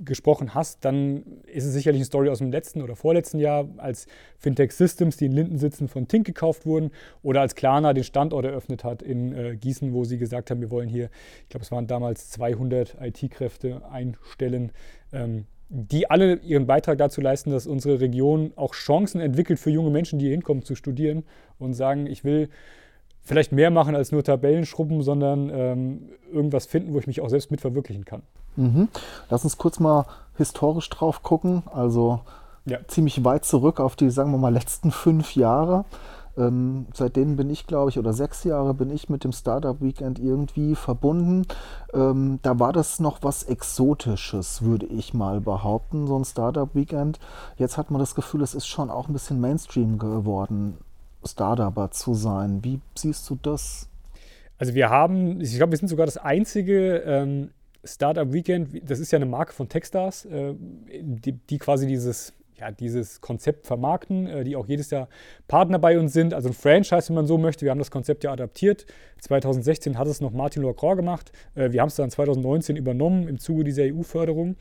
gesprochen 0.00 0.54
hast, 0.54 0.84
dann 0.84 1.22
ist 1.46 1.64
es 1.64 1.72
sicherlich 1.72 2.00
eine 2.00 2.06
Story 2.06 2.28
aus 2.28 2.38
dem 2.38 2.50
letzten 2.50 2.82
oder 2.82 2.96
vorletzten 2.96 3.38
Jahr, 3.38 3.68
als 3.78 4.06
Fintech 4.38 4.72
Systems, 4.72 5.16
die 5.16 5.26
in 5.26 5.32
Linden 5.32 5.58
sitzen, 5.58 5.88
von 5.88 6.08
Tink 6.08 6.26
gekauft 6.26 6.66
wurden 6.66 6.90
oder 7.22 7.40
als 7.40 7.54
Klarna 7.54 7.92
den 7.92 8.04
Standort 8.04 8.44
eröffnet 8.44 8.84
hat 8.84 9.02
in 9.02 9.32
äh, 9.32 9.56
Gießen, 9.56 9.92
wo 9.92 10.04
sie 10.04 10.18
gesagt 10.18 10.50
haben, 10.50 10.60
wir 10.60 10.70
wollen 10.70 10.88
hier, 10.88 11.10
ich 11.42 11.48
glaube, 11.48 11.64
es 11.64 11.72
waren 11.72 11.86
damals 11.86 12.30
200 12.30 12.96
IT-Kräfte 13.00 13.82
einstellen. 13.90 14.72
Ähm, 15.12 15.46
die 15.74 16.10
alle 16.10 16.34
ihren 16.40 16.66
Beitrag 16.66 16.98
dazu 16.98 17.22
leisten, 17.22 17.50
dass 17.50 17.66
unsere 17.66 17.98
Region 17.98 18.52
auch 18.56 18.74
Chancen 18.74 19.22
entwickelt 19.22 19.58
für 19.58 19.70
junge 19.70 19.88
Menschen, 19.88 20.18
die 20.18 20.26
hier 20.26 20.32
hinkommen, 20.32 20.64
zu 20.64 20.74
studieren 20.74 21.24
und 21.58 21.72
sagen, 21.72 22.06
ich 22.06 22.24
will 22.24 22.50
vielleicht 23.22 23.52
mehr 23.52 23.70
machen 23.70 23.94
als 23.94 24.12
nur 24.12 24.24
Tabellen 24.24 24.66
schrubben, 24.66 25.02
sondern 25.02 25.50
ähm, 25.50 26.08
irgendwas 26.32 26.66
finden, 26.66 26.92
wo 26.92 26.98
ich 26.98 27.06
mich 27.06 27.20
auch 27.20 27.28
selbst 27.28 27.50
mit 27.50 27.60
verwirklichen 27.60 28.04
kann. 28.04 28.22
Mhm. 28.56 28.88
Lass 29.30 29.44
uns 29.44 29.58
kurz 29.58 29.80
mal 29.80 30.06
historisch 30.36 30.88
drauf 30.90 31.22
gucken. 31.22 31.62
Also 31.72 32.20
ja. 32.64 32.78
ziemlich 32.86 33.24
weit 33.24 33.44
zurück 33.44 33.80
auf 33.80 33.96
die, 33.96 34.10
sagen 34.10 34.30
wir 34.32 34.38
mal, 34.38 34.52
letzten 34.52 34.90
fünf 34.90 35.34
Jahre. 35.36 35.84
Ähm, 36.36 36.86
seit 36.94 37.16
denen 37.16 37.36
bin 37.36 37.50
ich, 37.50 37.66
glaube 37.66 37.90
ich, 37.90 37.98
oder 37.98 38.14
sechs 38.14 38.44
Jahre 38.44 38.72
bin 38.72 38.90
ich 38.90 39.10
mit 39.10 39.22
dem 39.22 39.32
Startup 39.32 39.80
Weekend 39.82 40.18
irgendwie 40.18 40.74
verbunden. 40.74 41.46
Ähm, 41.92 42.38
da 42.42 42.58
war 42.58 42.72
das 42.72 43.00
noch 43.00 43.18
was 43.20 43.42
Exotisches, 43.42 44.62
würde 44.62 44.86
ich 44.86 45.12
mal 45.12 45.40
behaupten, 45.42 46.06
so 46.06 46.18
ein 46.18 46.24
Startup 46.24 46.74
Weekend. 46.74 47.20
Jetzt 47.58 47.76
hat 47.76 47.90
man 47.90 48.00
das 48.00 48.14
Gefühl, 48.14 48.42
es 48.42 48.54
ist 48.54 48.66
schon 48.66 48.90
auch 48.90 49.08
ein 49.08 49.12
bisschen 49.12 49.40
Mainstream 49.40 49.98
geworden. 49.98 50.78
Startupper 51.24 51.90
zu 51.90 52.14
sein. 52.14 52.62
Wie 52.62 52.80
siehst 52.94 53.28
du 53.30 53.38
das? 53.40 53.88
Also 54.58 54.74
wir 54.74 54.90
haben, 54.90 55.40
ich 55.40 55.56
glaube, 55.56 55.72
wir 55.72 55.78
sind 55.78 55.88
sogar 55.88 56.06
das 56.06 56.18
einzige 56.18 56.98
ähm, 56.98 57.50
Startup 57.84 58.32
Weekend, 58.32 58.88
das 58.88 59.00
ist 59.00 59.10
ja 59.10 59.16
eine 59.16 59.26
Marke 59.26 59.52
von 59.52 59.68
Techstars, 59.68 60.24
äh, 60.26 60.54
die, 61.00 61.32
die, 61.32 61.58
quasi 61.58 61.86
dieses, 61.86 62.32
ja, 62.56 62.70
dieses 62.70 63.20
Konzept 63.20 63.66
vermarkten, 63.66 64.28
äh, 64.28 64.44
die 64.44 64.54
auch 64.54 64.66
jedes 64.68 64.90
Jahr 64.90 65.08
Partner 65.48 65.80
bei 65.80 65.98
uns 65.98 66.12
sind, 66.12 66.32
also 66.32 66.48
ein 66.48 66.54
Franchise, 66.54 67.08
wenn 67.08 67.16
man 67.16 67.26
so 67.26 67.38
möchte. 67.38 67.64
Wir 67.64 67.72
haben 67.72 67.78
das 67.78 67.90
Konzept 67.90 68.22
ja 68.22 68.32
adaptiert. 68.32 68.86
2016 69.20 69.98
hat 69.98 70.06
es 70.06 70.20
noch 70.20 70.30
Martin 70.30 70.62
Lacroix 70.62 70.96
gemacht. 70.96 71.32
Äh, 71.56 71.72
wir 71.72 71.80
haben 71.80 71.88
es 71.88 71.96
dann 71.96 72.10
2019 72.10 72.76
übernommen 72.76 73.26
im 73.26 73.40
Zuge 73.40 73.64
dieser 73.64 73.82
EU-Förderung. 73.82 74.54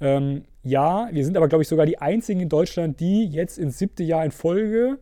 Ähm, 0.00 0.44
ja, 0.62 1.08
wir 1.10 1.24
sind 1.24 1.36
aber, 1.36 1.48
glaube 1.48 1.62
ich, 1.62 1.68
sogar 1.68 1.86
die 1.86 1.98
einzigen 1.98 2.40
in 2.40 2.48
Deutschland, 2.48 3.00
die 3.00 3.26
jetzt 3.26 3.58
ins 3.58 3.78
siebte 3.78 4.04
Jahr 4.04 4.24
in 4.24 4.30
Folge 4.30 4.98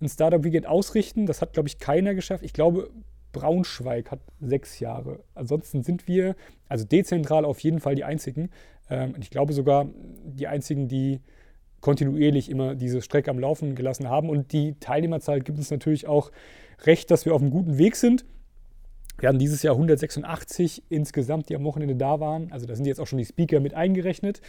ein 0.00 0.08
Startup 0.08 0.42
Weekend 0.44 0.66
ausrichten. 0.66 1.26
Das 1.26 1.42
hat, 1.42 1.52
glaube 1.52 1.68
ich, 1.68 1.78
keiner 1.78 2.14
geschafft. 2.14 2.44
Ich 2.44 2.52
glaube, 2.52 2.90
Braunschweig 3.32 4.10
hat 4.10 4.20
sechs 4.40 4.80
Jahre. 4.80 5.20
Ansonsten 5.34 5.82
sind 5.82 6.08
wir, 6.08 6.34
also 6.68 6.84
dezentral 6.84 7.44
auf 7.44 7.60
jeden 7.60 7.80
Fall 7.80 7.94
die 7.94 8.04
einzigen. 8.04 8.50
Ähm, 8.88 9.14
ich 9.20 9.30
glaube 9.30 9.52
sogar 9.52 9.86
die 10.24 10.46
einzigen, 10.46 10.88
die 10.88 11.20
kontinuierlich 11.80 12.50
immer 12.50 12.74
diese 12.74 13.02
Strecke 13.02 13.30
am 13.30 13.38
Laufen 13.38 13.74
gelassen 13.74 14.08
haben. 14.08 14.30
Und 14.30 14.52
die 14.52 14.74
Teilnehmerzahl 14.80 15.40
gibt 15.40 15.58
uns 15.58 15.70
natürlich 15.70 16.06
auch 16.06 16.30
recht, 16.84 17.10
dass 17.10 17.24
wir 17.24 17.34
auf 17.34 17.42
einem 17.42 17.50
guten 17.50 17.78
Weg 17.78 17.96
sind. 17.96 18.24
Wir 19.18 19.28
hatten 19.28 19.38
dieses 19.38 19.62
Jahr 19.62 19.74
186 19.74 20.84
insgesamt, 20.88 21.48
die 21.48 21.56
am 21.56 21.64
Wochenende 21.64 21.96
da 21.96 22.20
waren. 22.20 22.52
Also 22.52 22.66
da 22.66 22.76
sind 22.76 22.86
jetzt 22.86 23.00
auch 23.00 23.06
schon 23.06 23.18
die 23.18 23.24
Speaker 23.24 23.60
mit 23.60 23.74
eingerechnet. 23.74 24.40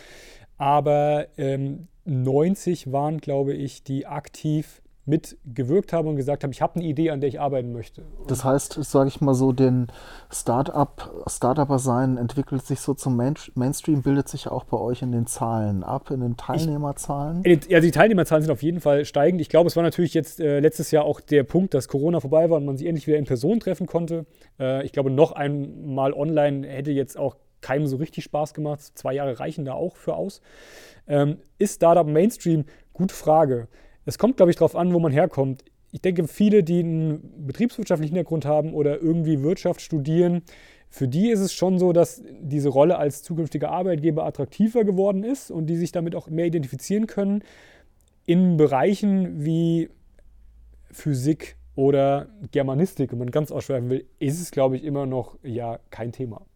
Aber 0.58 1.27
ähm, 1.38 1.88
90 2.06 2.91
waren, 2.91 3.20
glaube 3.20 3.53
ich, 3.53 3.84
die 3.84 4.06
aktiv 4.06 4.82
mitgewirkt 5.10 5.92
habe 5.92 6.08
und 6.08 6.16
gesagt 6.16 6.44
habe, 6.44 6.54
ich 6.54 6.62
habe 6.62 6.75
eine 6.75 6.86
Idee, 6.86 7.10
an 7.10 7.20
der 7.20 7.30
ich 7.30 7.39
arbeiten 7.39 7.74
möchte. 7.74 8.04
Das 8.28 8.44
heißt, 8.44 8.84
sage 8.84 9.10
ich 9.10 9.20
mal 9.20 9.34
so, 9.34 9.51
den 9.51 9.88
Start-up, 10.32 11.24
Start-Upper 11.28 11.80
sein 11.80 12.18
entwickelt 12.18 12.66
sich 12.66 12.80
so 12.80 12.94
zum 12.94 13.16
Main 13.16 13.34
Mainstream, 13.56 14.01
bildet 14.01 14.30
sich 14.30 14.48
auch 14.48 14.63
bei 14.63 14.78
euch 14.78 15.01
in 15.01 15.12
den 15.12 15.25
Zahlen 15.25 15.84
ab, 15.84 16.12
in 16.12 16.22
den 16.22 16.38
Teilnehmerzahlen? 16.38 17.42
Ich, 17.44 17.68
ja, 17.68 17.80
die 17.80 17.92
Teilnehmerzahlen 17.92 18.44
sind 18.44 18.51
auf 18.51 18.63
jeden 18.63 18.80
Fall 18.80 19.06
steigend. 19.06 19.42
Ich 19.42 19.50
glaube, 19.50 19.68
es 19.68 19.75
war 19.75 19.84
natürlich 19.84 20.13
jetzt 20.13 20.39
äh, 20.39 20.60
letztes 20.60 20.92
Jahr 20.92 21.06
auch 21.06 21.20
der 21.20 21.44
Punkt, 21.44 21.74
dass 21.74 21.88
Corona 21.88 22.20
vorbei 22.20 22.50
war 22.50 22.58
und 22.58 22.66
man 22.66 22.78
sich 22.78 22.88
endlich 22.88 23.08
wieder 23.08 23.18
in 23.18 23.25
Person 23.25 23.60
treffen 23.60 23.88
konnte. 23.88 24.25
Äh, 24.60 24.86
ich 24.86 24.92
glaube, 24.92 25.10
noch 25.10 25.32
einmal 25.32 26.13
online 26.13 26.68
hätte 26.68 26.92
jetzt 26.92 27.18
auch 27.18 27.36
keinem 27.62 27.88
so 27.88 27.98
richtig 27.98 28.24
Spaß 28.24 28.54
gemacht. 28.54 28.82
Zwei 28.96 29.13
Jahre 29.13 29.39
reichen 29.39 29.66
da 29.66 29.74
auch 29.74 29.96
für 29.96 30.16
aus. 30.16 30.42
Ähm, 31.08 31.39
ist 31.58 31.75
Startup 31.75 32.08
Mainstream? 32.08 32.66
Gute 32.94 33.13
Frage. 33.13 33.68
Es 34.10 34.18
kommt, 34.18 34.38
glaube 34.38 34.50
ich, 34.50 34.58
darauf 34.58 34.75
an, 34.75 34.92
wo 34.92 35.00
man 35.00 35.12
herkommt. 35.12 35.63
Ich 35.92 36.01
denke, 36.01 36.28
viele, 36.28 36.63
die 36.63 36.80
einen 36.80 37.46
betriebswirtschaftlichen 37.46 38.16
Hintergrund 38.16 38.46
haben 38.46 38.74
oder 38.74 39.00
irgendwie 39.00 39.44
Wirtschaft 39.44 39.82
studieren, 39.82 40.42
für 40.89 41.08
die 41.08 41.30
ist 41.30 41.42
es 41.42 41.54
schon 41.54 41.78
so, 41.78 41.94
dass 41.94 42.24
diese 42.42 42.70
Rolle 42.70 42.98
als 42.98 43.22
zukünftiger 43.22 43.70
Arbeitgeber 43.70 44.25
attraktiver 44.25 44.84
geworden 44.84 45.24
ist 45.24 45.51
und 45.51 45.68
die 45.68 45.75
sich 45.75 45.92
damit 45.92 46.16
auch 46.16 46.28
mehr 46.28 46.48
identifizieren 46.48 47.06
können. 47.06 47.44
In 48.25 48.58
Bereichen 48.58 49.46
wie 49.46 49.89
Physik 50.92 51.56
oder 51.75 52.30
Germanistik, 52.51 53.12
wenn 53.12 53.20
man 53.20 53.30
ganz 53.30 53.51
ausschweifen 53.51 53.92
will, 53.92 54.06
ist 54.18 54.42
es, 54.42 54.50
glaube 54.50 54.75
ich, 54.75 54.84
immer 54.84 55.06
noch 55.06 55.38
ja 55.44 55.80
kein 55.92 56.12
Thema. 56.12 56.48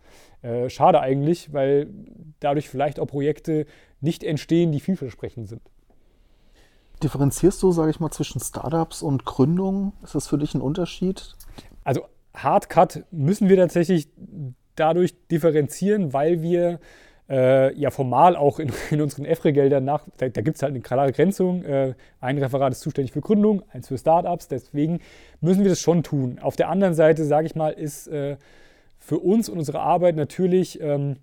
Äh, 0.42 0.72
schade 0.72 1.02
eigentlich, 1.02 1.54
weil 1.54 1.88
dadurch 2.40 2.68
vielleicht 2.68 3.00
auch 3.00 3.06
Projekte 3.06 3.68
nicht 4.02 4.24
entstehen, 4.24 4.72
die 4.72 4.80
vielversprechend 4.80 5.48
sind. 5.48 5.62
Differenzierst 7.04 7.62
du, 7.62 7.72
sage 7.72 7.92
ich 7.92 8.00
mal, 8.00 8.12
zwischen 8.12 8.40
Startups 8.40 9.02
und 9.02 9.26
Gründungen? 9.26 9.94
Ist 10.04 10.16
das 10.16 10.28
für 10.28 10.38
dich 10.38 10.56
ein 10.56 10.62
Unterschied? 10.62 11.36
Also 11.84 12.06
Hardcut 12.34 13.04
müssen 13.12 13.50
wir 13.50 13.58
tatsächlich 13.58 14.08
dadurch 14.76 15.14
differenzieren, 15.28 16.14
weil 16.14 16.42
wir 16.42 16.80
äh, 17.30 17.74
ja 17.76 17.90
formal 17.90 18.36
auch 18.36 18.60
in, 18.60 18.72
in 18.92 19.02
unseren 19.02 19.26
EFRE-Geldern 19.26 19.84
nach, 19.84 20.06
da, 20.18 20.30
da 20.30 20.42
gibt 20.42 20.58
es 20.58 20.64
halt 20.64 20.72
eine 20.72 20.82
klare 20.82 21.12
Grenzung. 21.12 21.64
Äh, 21.64 21.96
ein 22.20 22.38
Referat 22.38 22.72
ist 22.72 22.82
zuständig 22.82 23.12
für 23.12 23.22
Gründung, 23.22 23.64
eins 23.72 23.88
für 23.88 23.98
Startups, 23.98 24.48
deswegen 24.48 25.00
müssen 25.42 25.64
wir 25.64 25.70
das 25.70 25.80
schon 25.80 26.04
tun. 26.04 26.40
Auf 26.40 26.56
der 26.56 26.70
anderen 26.70 26.94
Seite, 26.94 27.26
sage 27.26 27.48
ich 27.48 27.56
mal, 27.56 27.72
ist 27.72 28.08
äh, 28.08 28.38
für 28.98 29.20
uns 29.20 29.50
und 29.50 29.58
unsere 29.58 29.82
Arbeit 29.82 30.16
natürlich 30.16 30.80
ähm, 30.82 31.18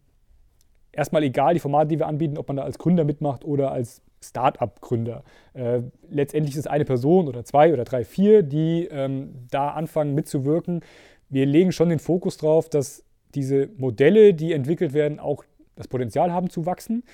erstmal 0.93 1.23
egal, 1.23 1.55
die 1.55 1.61
Formate, 1.61 1.89
die 1.89 1.99
wir 1.99 2.07
anbieten, 2.07 2.39
ob 2.39 2.49
man 2.49 2.59
da 2.59 2.65
als 2.65 2.79
Gründer 2.79 3.05
mitmacht 3.05 3.45
oder 3.45 3.73
als 3.73 4.03
Start-up-Gründer. 4.23 5.25
Äh, 5.55 5.81
letztendlich 6.11 6.55
ist 6.55 6.61
es 6.61 6.67
eine 6.67 6.85
Person 6.85 7.29
oder 7.29 7.45
zwei 7.45 7.73
oder 7.73 7.85
drei, 7.85 8.05
vier, 8.05 8.43
die 8.43 8.87
ähm, 8.91 9.47
da 9.51 9.71
anfangen 9.71 10.15
mitzuwirken. 10.15 10.81
Wir 11.29 11.47
legen 11.47 11.73
schon 11.73 11.89
den 11.89 11.99
Fokus 11.99 12.37
darauf, 12.37 12.69
dass 12.69 13.05
diese 13.35 13.69
Modelle, 13.77 14.35
die 14.35 14.53
entwickelt 14.53 14.93
werden, 14.93 15.19
auch 15.19 15.45
das 15.77 15.89
Potenzial 15.89 16.33
haben 16.33 16.51
zu 16.51 16.67
wachsen. 16.67 17.05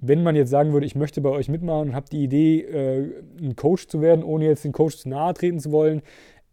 Wenn 0.00 0.22
man 0.22 0.36
jetzt 0.36 0.50
sagen 0.50 0.72
würde, 0.72 0.86
ich 0.86 0.96
möchte 0.96 1.20
bei 1.20 1.30
euch 1.30 1.48
mitmachen 1.48 1.88
und 1.88 1.94
habe 1.94 2.06
die 2.10 2.24
Idee, 2.24 2.60
äh, 2.60 3.22
ein 3.40 3.56
Coach 3.56 3.86
zu 3.86 4.00
werden, 4.00 4.24
ohne 4.24 4.46
jetzt 4.46 4.64
den 4.64 4.72
Coach 4.72 4.96
zu 4.96 5.08
nahe 5.08 5.32
treten 5.34 5.60
zu 5.60 5.70
wollen, 5.70 6.02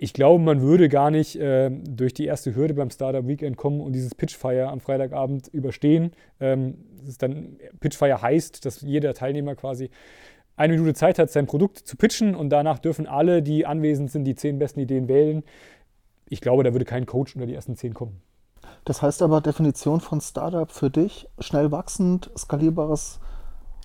ich 0.03 0.13
glaube, 0.13 0.43
man 0.43 0.61
würde 0.61 0.89
gar 0.89 1.11
nicht 1.11 1.35
äh, 1.35 1.69
durch 1.69 2.15
die 2.15 2.25
erste 2.25 2.55
Hürde 2.55 2.73
beim 2.73 2.89
Startup 2.89 3.27
Weekend 3.27 3.55
kommen 3.55 3.79
und 3.81 3.93
dieses 3.93 4.15
Pitchfire 4.15 4.67
am 4.67 4.79
Freitagabend 4.79 5.47
überstehen. 5.49 6.13
Ähm, 6.39 6.79
dann, 7.19 7.57
Pitchfire 7.79 8.19
heißt, 8.19 8.65
dass 8.65 8.81
jeder 8.81 9.13
Teilnehmer 9.13 9.53
quasi 9.53 9.91
eine 10.55 10.73
Minute 10.73 10.95
Zeit 10.95 11.19
hat, 11.19 11.29
sein 11.29 11.45
Produkt 11.45 11.77
zu 11.77 11.97
pitchen 11.97 12.33
und 12.33 12.49
danach 12.49 12.79
dürfen 12.79 13.05
alle, 13.05 13.43
die 13.43 13.67
anwesend 13.67 14.09
sind, 14.09 14.23
die 14.23 14.33
zehn 14.33 14.57
besten 14.57 14.79
Ideen 14.79 15.07
wählen. 15.07 15.43
Ich 16.27 16.41
glaube, 16.41 16.63
da 16.63 16.73
würde 16.73 16.85
kein 16.85 17.05
Coach 17.05 17.35
unter 17.35 17.45
die 17.45 17.53
ersten 17.53 17.75
zehn 17.75 17.93
kommen. 17.93 18.23
Das 18.85 19.03
heißt 19.03 19.21
aber 19.21 19.39
Definition 19.39 20.01
von 20.01 20.19
Startup 20.19 20.71
für 20.71 20.89
dich, 20.89 21.27
schnell 21.37 21.71
wachsend, 21.71 22.31
skalierbares 22.35 23.19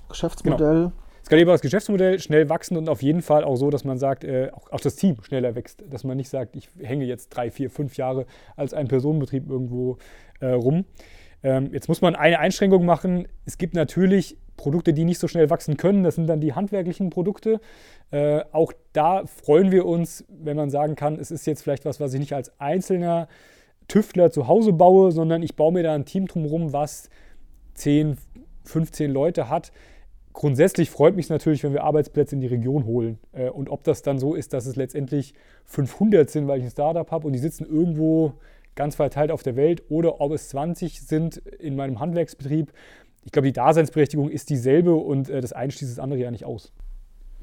Geschäftsmodell. 0.09 0.85
Genau 0.85 0.93
skalierbares 1.27 1.61
Geschäftsmodell, 1.61 2.21
schnell 2.21 2.49
wachsend 2.49 2.79
und 2.79 2.89
auf 2.89 3.03
jeden 3.03 3.21
Fall 3.21 3.43
auch 3.43 3.57
so, 3.57 3.69
dass 3.69 3.83
man 3.83 3.99
sagt, 3.99 4.23
äh, 4.23 4.51
auch, 4.53 4.71
auch, 4.71 4.81
das 4.81 4.95
Team 4.95 5.17
schneller 5.23 5.57
wächst. 5.57 5.83
Dass 5.91 6.05
man 6.05 6.17
nicht 6.17 6.29
sagt, 6.29 6.55
ich 6.55 6.69
hänge 6.81 7.05
jetzt 7.05 7.31
drei, 7.31 7.51
vier, 7.51 7.69
fünf 7.69 7.97
Jahre 7.97 8.27
als 8.55 8.73
ein 8.73 8.87
Personenbetrieb 8.87 9.51
irgendwo 9.51 9.99
äh, 10.41 10.47
rum. 10.47 10.85
Ähm, 11.43 11.71
jetzt 11.73 11.89
muss 11.89 12.01
man 12.01 12.15
eine 12.15 12.39
Einschränkung 12.39 12.85
machen. 12.85 13.27
Es 13.45 13.59
gibt 13.59 13.75
natürlich 13.75 14.39
Produkte, 14.57 14.93
die 14.93 15.05
nicht 15.05 15.19
so 15.19 15.27
schnell 15.27 15.51
wachsen 15.51 15.77
können. 15.77 16.05
Das 16.05 16.15
sind 16.15 16.29
dann 16.29 16.41
die 16.41 16.55
handwerklichen 16.55 17.11
Produkte. 17.11 17.61
Äh, 18.13 18.43
auch 18.53 18.73
da 18.93 19.27
freuen 19.27 19.73
wir 19.73 19.85
uns, 19.85 20.25
wenn 20.29 20.57
man 20.57 20.71
sagen 20.71 20.95
kann, 20.95 21.19
es 21.19 21.33
ist 21.33 21.45
jetzt 21.45 21.63
vielleicht 21.63 21.85
was, 21.85 21.99
was 21.99 22.15
ich 22.15 22.21
nicht 22.21 22.35
als 22.35 22.53
einzelner 22.61 23.27
Tüftler 23.89 24.31
zu 24.31 24.47
Hause 24.47 24.73
baue, 24.73 25.11
sondern 25.11 25.43
ich 25.43 25.57
baue 25.57 25.73
mir 25.73 25.83
da 25.83 25.93
ein 25.93 26.05
Team 26.05 26.29
drumherum, 26.29 26.73
was 26.73 27.11
10, 27.75 28.17
15 28.63 29.11
Leute 29.11 29.49
hat 29.49 29.73
Grundsätzlich 30.37 30.91
freut 30.91 31.17
mich 31.17 31.31
natürlich, 31.31 31.65
wenn 31.65 31.73
wir 31.73 31.83
Arbeitsplätze 31.83 32.35
in 32.35 32.43
die 32.43 32.47
Region 32.47 32.85
holen. 32.85 33.19
Äh, 33.33 33.49
und 33.49 33.71
ob 33.71 33.85
das 33.85 34.03
dann 34.03 34.19
so 34.19 34.35
ist, 34.35 34.53
dass 34.53 34.67
es 34.67 34.77
letztendlich 34.77 35.33
500 35.65 36.29
sind, 36.29 36.47
weil 36.47 36.59
ich 36.59 36.65
ein 36.65 36.71
Startup 36.71 37.11
habe 37.11 37.27
und 37.27 37.33
die 37.33 37.39
sitzen 37.39 37.65
irgendwo 37.65 38.35
ganz 38.75 38.97
verteilt 38.97 39.31
auf 39.31 39.43
der 39.43 39.57
Welt, 39.57 39.85
oder 39.89 40.21
ob 40.21 40.33
es 40.33 40.51
20 40.51 41.01
sind 41.01 41.39
in 41.39 41.75
meinem 41.75 42.01
Handwerksbetrieb. 42.01 42.71
Ich 43.25 43.33
glaube, 43.33 43.47
die 43.47 43.55
Daseinsberechtigung 43.55 44.29
ist 44.29 44.51
dieselbe 44.51 44.95
und 44.95 45.31
äh, 45.31 45.41
das 45.41 45.55
eine 45.55 45.73
schließt 45.73 45.93
das 45.93 45.99
andere 45.99 46.21
ja 46.21 46.31
nicht 46.31 46.45
aus. 46.45 46.71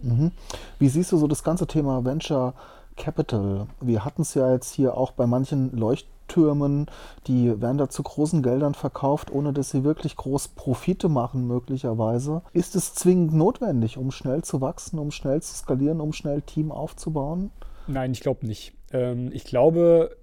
Mhm. 0.03 0.29
Wie 0.77 0.88
siehst 0.88 1.12
du 1.12 1.17
so 1.17 1.25
das 1.25 1.43
ganze 1.43 1.65
Thema 1.65 2.05
Venture 2.05 2.53
Capital? 2.95 3.65
Wir 3.81 4.05
hatten 4.05 4.21
es 4.21 4.35
ja 4.35 4.53
jetzt 4.53 4.71
hier 4.71 4.95
auch 4.95 5.13
bei 5.13 5.25
manchen 5.25 5.75
Leucht 5.75 6.07
Türmen, 6.27 6.88
die 7.27 7.62
werden 7.62 7.77
da 7.77 7.89
zu 7.89 8.03
großen 8.03 8.42
Geldern 8.44 8.74
verkauft, 8.74 9.32
ohne 9.32 9.53
dass 9.53 9.72
sie 9.72 9.84
wirklich 9.84 10.15
groß 10.15 10.50
Profite 10.50 11.10
machen, 11.10 11.48
möglicherweise. 11.48 12.42
Ist 12.53 12.75
es 12.75 12.94
zwingend 12.94 13.34
notwendig, 13.34 13.98
um 13.98 14.12
schnell 14.12 14.44
zu 14.44 14.62
wachsen, 14.62 15.00
um 15.00 15.12
schnell 15.12 15.42
zu 15.42 15.53
skalieren, 15.53 16.01
um 16.01 16.13
schnell 16.13 16.42
Team 16.42 16.72
aufzubauen? 16.72 17.51
Nein, 17.88 18.12
ich 18.12 18.22
glaube 18.22 18.46
nicht. 18.46 18.74
Ähm, 18.92 19.30
ich 19.34 19.44
glaube, 19.44 20.15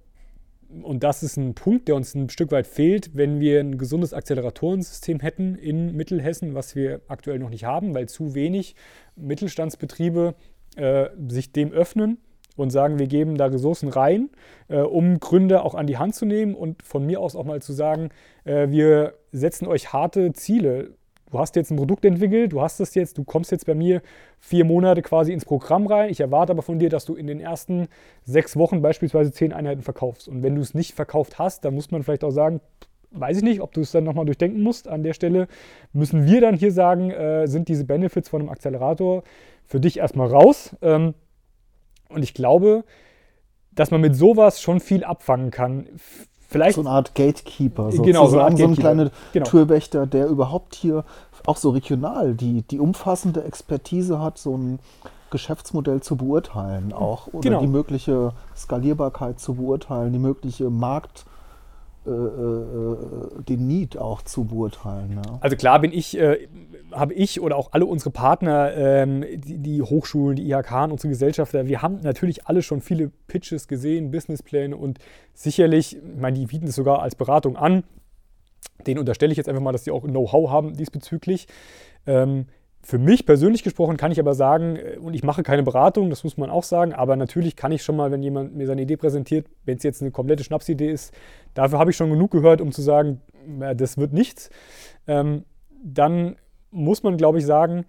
und 0.82 1.02
das 1.02 1.22
ist 1.22 1.36
ein 1.36 1.54
Punkt, 1.54 1.88
der 1.88 1.96
uns 1.96 2.14
ein 2.14 2.30
Stück 2.30 2.52
weit 2.52 2.66
fehlt, 2.66 3.16
wenn 3.16 3.40
wir 3.40 3.60
ein 3.60 3.76
gesundes 3.76 4.14
Acceleratorensystem 4.14 5.20
hätten 5.20 5.54
in 5.56 5.96
Mittelhessen, 5.96 6.54
was 6.54 6.74
wir 6.74 7.00
aktuell 7.08 7.38
noch 7.38 7.50
nicht 7.50 7.64
haben, 7.64 7.94
weil 7.94 8.08
zu 8.08 8.34
wenig 8.34 8.76
Mittelstandsbetriebe 9.16 10.34
äh, 10.76 11.08
sich 11.28 11.52
dem 11.52 11.72
öffnen 11.72 12.18
und 12.56 12.70
sagen, 12.70 12.98
wir 12.98 13.06
geben 13.06 13.36
da 13.36 13.46
Ressourcen 13.46 13.88
rein, 13.88 14.30
äh, 14.68 14.80
um 14.80 15.20
Gründer 15.20 15.64
auch 15.64 15.74
an 15.74 15.86
die 15.86 15.98
Hand 15.98 16.14
zu 16.14 16.26
nehmen 16.26 16.54
und 16.54 16.82
von 16.82 17.04
mir 17.06 17.20
aus 17.20 17.36
auch 17.36 17.44
mal 17.44 17.62
zu 17.62 17.72
sagen, 17.72 18.10
äh, 18.44 18.68
wir 18.68 19.14
setzen 19.32 19.66
euch 19.66 19.92
harte 19.92 20.32
Ziele. 20.32 20.92
Du 21.30 21.38
hast 21.38 21.54
jetzt 21.54 21.70
ein 21.70 21.76
Produkt 21.76 22.04
entwickelt, 22.04 22.52
du 22.52 22.60
hast 22.60 22.80
es 22.80 22.94
jetzt, 22.94 23.16
du 23.16 23.22
kommst 23.22 23.52
jetzt 23.52 23.64
bei 23.64 23.74
mir 23.74 24.02
vier 24.40 24.64
Monate 24.64 25.00
quasi 25.00 25.32
ins 25.32 25.44
Programm 25.44 25.86
rein. 25.86 26.10
Ich 26.10 26.20
erwarte 26.20 26.52
aber 26.52 26.62
von 26.62 26.80
dir, 26.80 26.88
dass 26.88 27.04
du 27.04 27.14
in 27.14 27.28
den 27.28 27.38
ersten 27.38 27.86
sechs 28.24 28.56
Wochen 28.56 28.82
beispielsweise 28.82 29.30
zehn 29.30 29.52
Einheiten 29.52 29.82
verkaufst. 29.82 30.26
Und 30.26 30.42
wenn 30.42 30.56
du 30.56 30.60
es 30.60 30.74
nicht 30.74 30.94
verkauft 30.94 31.38
hast, 31.38 31.64
dann 31.64 31.74
muss 31.74 31.92
man 31.92 32.02
vielleicht 32.02 32.24
auch 32.24 32.32
sagen, 32.32 32.60
weiß 33.12 33.38
ich 33.38 33.42
nicht, 33.44 33.60
ob 33.60 33.72
du 33.72 33.80
es 33.80 33.92
dann 33.92 34.04
nochmal 34.04 34.24
durchdenken 34.24 34.62
musst. 34.62 34.88
An 34.88 35.02
der 35.02 35.14
Stelle 35.14 35.48
müssen 35.92 36.26
wir 36.26 36.40
dann 36.40 36.56
hier 36.56 36.72
sagen, 36.72 37.10
äh, 37.10 37.46
sind 37.46 37.68
diese 37.68 37.84
Benefits 37.84 38.28
von 38.28 38.40
einem 38.40 38.50
Accelerator 38.50 39.22
für 39.64 39.80
dich 39.80 39.98
erstmal 39.98 40.28
raus. 40.28 40.76
Ähm, 40.82 41.14
und 42.10 42.22
ich 42.22 42.34
glaube, 42.34 42.84
dass 43.72 43.90
man 43.90 44.00
mit 44.00 44.16
sowas 44.16 44.60
schon 44.60 44.80
viel 44.80 45.04
abfangen 45.04 45.50
kann. 45.50 45.86
vielleicht. 46.48 46.74
So 46.74 46.80
eine 46.82 46.90
Art 46.90 47.14
Gatekeeper, 47.14 47.84
sozusagen. 47.84 48.06
Genau, 48.06 48.24
so 48.26 48.30
so, 48.32 48.36
eine 48.38 48.44
Art 48.46 48.58
so 48.58 48.64
ein 48.64 48.70
Gatekeeper. 48.74 48.88
kleiner 48.94 49.10
Genau. 49.32 49.46
Türwächter, 49.46 50.06
der 50.06 50.26
überhaupt 50.26 50.74
hier 50.74 51.04
auch 51.46 51.56
so 51.56 51.70
regional 51.70 52.34
die, 52.34 52.62
die 52.62 52.78
umfassende 52.80 53.44
Expertise 53.44 54.20
hat, 54.20 54.36
so 54.38 54.56
ein 54.56 54.78
Geschäftsmodell 55.30 56.00
zu 56.02 56.16
beurteilen 56.16 56.92
auch 56.92 57.28
oder 57.28 57.40
Genau. 57.42 57.60
die 57.60 57.68
mögliche 57.68 58.32
Skalierbarkeit 58.56 59.38
zu 59.38 59.54
beurteilen, 59.54 60.12
die 60.12 60.18
mögliche 60.18 60.68
Markt, 60.70 61.24
den 62.06 63.66
Need 63.66 63.98
auch 63.98 64.22
zu 64.22 64.44
beurteilen. 64.44 65.20
Ja. 65.22 65.38
Also 65.40 65.56
klar 65.56 65.80
bin 65.80 65.92
ich, 65.92 66.18
äh, 66.18 66.48
habe 66.92 67.12
ich 67.12 67.40
oder 67.40 67.56
auch 67.56 67.72
alle 67.72 67.84
unsere 67.84 68.10
Partner, 68.10 68.72
ähm, 68.74 69.24
die, 69.34 69.58
die 69.58 69.82
Hochschulen, 69.82 70.36
die 70.36 70.50
IHK 70.50 70.84
und 70.84 70.92
unsere 70.92 71.10
Gesellschafter, 71.10 71.66
wir 71.66 71.82
haben 71.82 72.00
natürlich 72.02 72.46
alle 72.46 72.62
schon 72.62 72.80
viele 72.80 73.10
Pitches 73.26 73.68
gesehen, 73.68 74.10
Businesspläne 74.10 74.76
und 74.76 74.98
sicherlich, 75.34 75.96
ich 75.96 76.20
meine, 76.20 76.38
die 76.38 76.46
bieten 76.46 76.68
es 76.68 76.74
sogar 76.74 77.02
als 77.02 77.14
Beratung 77.14 77.56
an. 77.56 77.84
Den 78.86 78.98
unterstelle 78.98 79.32
ich 79.32 79.36
jetzt 79.38 79.48
einfach 79.48 79.62
mal, 79.62 79.72
dass 79.72 79.84
die 79.84 79.90
auch 79.90 80.02
Know-how 80.02 80.50
haben 80.50 80.74
diesbezüglich. 80.74 81.48
Ähm, 82.06 82.46
für 82.82 82.98
mich 82.98 83.26
persönlich 83.26 83.62
gesprochen 83.62 83.96
kann 83.96 84.10
ich 84.10 84.18
aber 84.18 84.34
sagen, 84.34 84.76
äh, 84.76 84.96
und 84.98 85.14
ich 85.14 85.22
mache 85.22 85.42
keine 85.42 85.62
Beratung, 85.62 86.10
das 86.10 86.24
muss 86.24 86.36
man 86.36 86.50
auch 86.50 86.64
sagen, 86.64 86.92
aber 86.92 87.16
natürlich 87.16 87.56
kann 87.56 87.72
ich 87.72 87.82
schon 87.82 87.96
mal, 87.96 88.10
wenn 88.10 88.22
jemand 88.22 88.54
mir 88.54 88.66
seine 88.66 88.82
Idee 88.82 88.96
präsentiert, 88.96 89.46
wenn 89.64 89.76
es 89.76 89.82
jetzt 89.82 90.02
eine 90.02 90.10
komplette 90.10 90.44
Schnapsidee 90.44 90.90
ist, 90.90 91.14
dafür 91.54 91.78
habe 91.78 91.90
ich 91.90 91.96
schon 91.96 92.10
genug 92.10 92.30
gehört, 92.30 92.60
um 92.60 92.72
zu 92.72 92.82
sagen, 92.82 93.20
äh, 93.60 93.76
das 93.76 93.98
wird 93.98 94.12
nichts. 94.12 94.50
Ähm, 95.06 95.44
dann 95.82 96.36
muss 96.70 97.02
man, 97.02 97.16
glaube 97.16 97.38
ich, 97.38 97.46
sagen, 97.46 97.84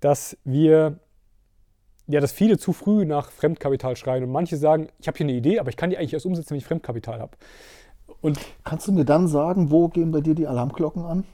dass 0.00 0.36
wir, 0.44 0.98
ja, 2.06 2.20
dass 2.20 2.32
viele 2.32 2.58
zu 2.58 2.72
früh 2.72 3.04
nach 3.06 3.30
Fremdkapital 3.30 3.96
schreien 3.96 4.24
und 4.24 4.30
manche 4.30 4.56
sagen, 4.56 4.88
ich 4.98 5.08
habe 5.08 5.16
hier 5.16 5.26
eine 5.26 5.32
Idee, 5.34 5.58
aber 5.58 5.70
ich 5.70 5.76
kann 5.76 5.90
die 5.90 5.96
eigentlich 5.96 6.12
erst 6.12 6.26
umsetzen, 6.26 6.50
wenn 6.50 6.58
ich 6.58 6.66
Fremdkapital 6.66 7.20
habe. 7.20 7.36
Und 8.20 8.38
Kannst 8.64 8.88
du 8.88 8.92
mir 8.92 9.04
dann 9.04 9.28
sagen, 9.28 9.70
wo 9.70 9.88
gehen 9.88 10.10
bei 10.10 10.20
dir 10.20 10.34
die 10.34 10.46
Alarmglocken 10.46 11.04
an? 11.04 11.24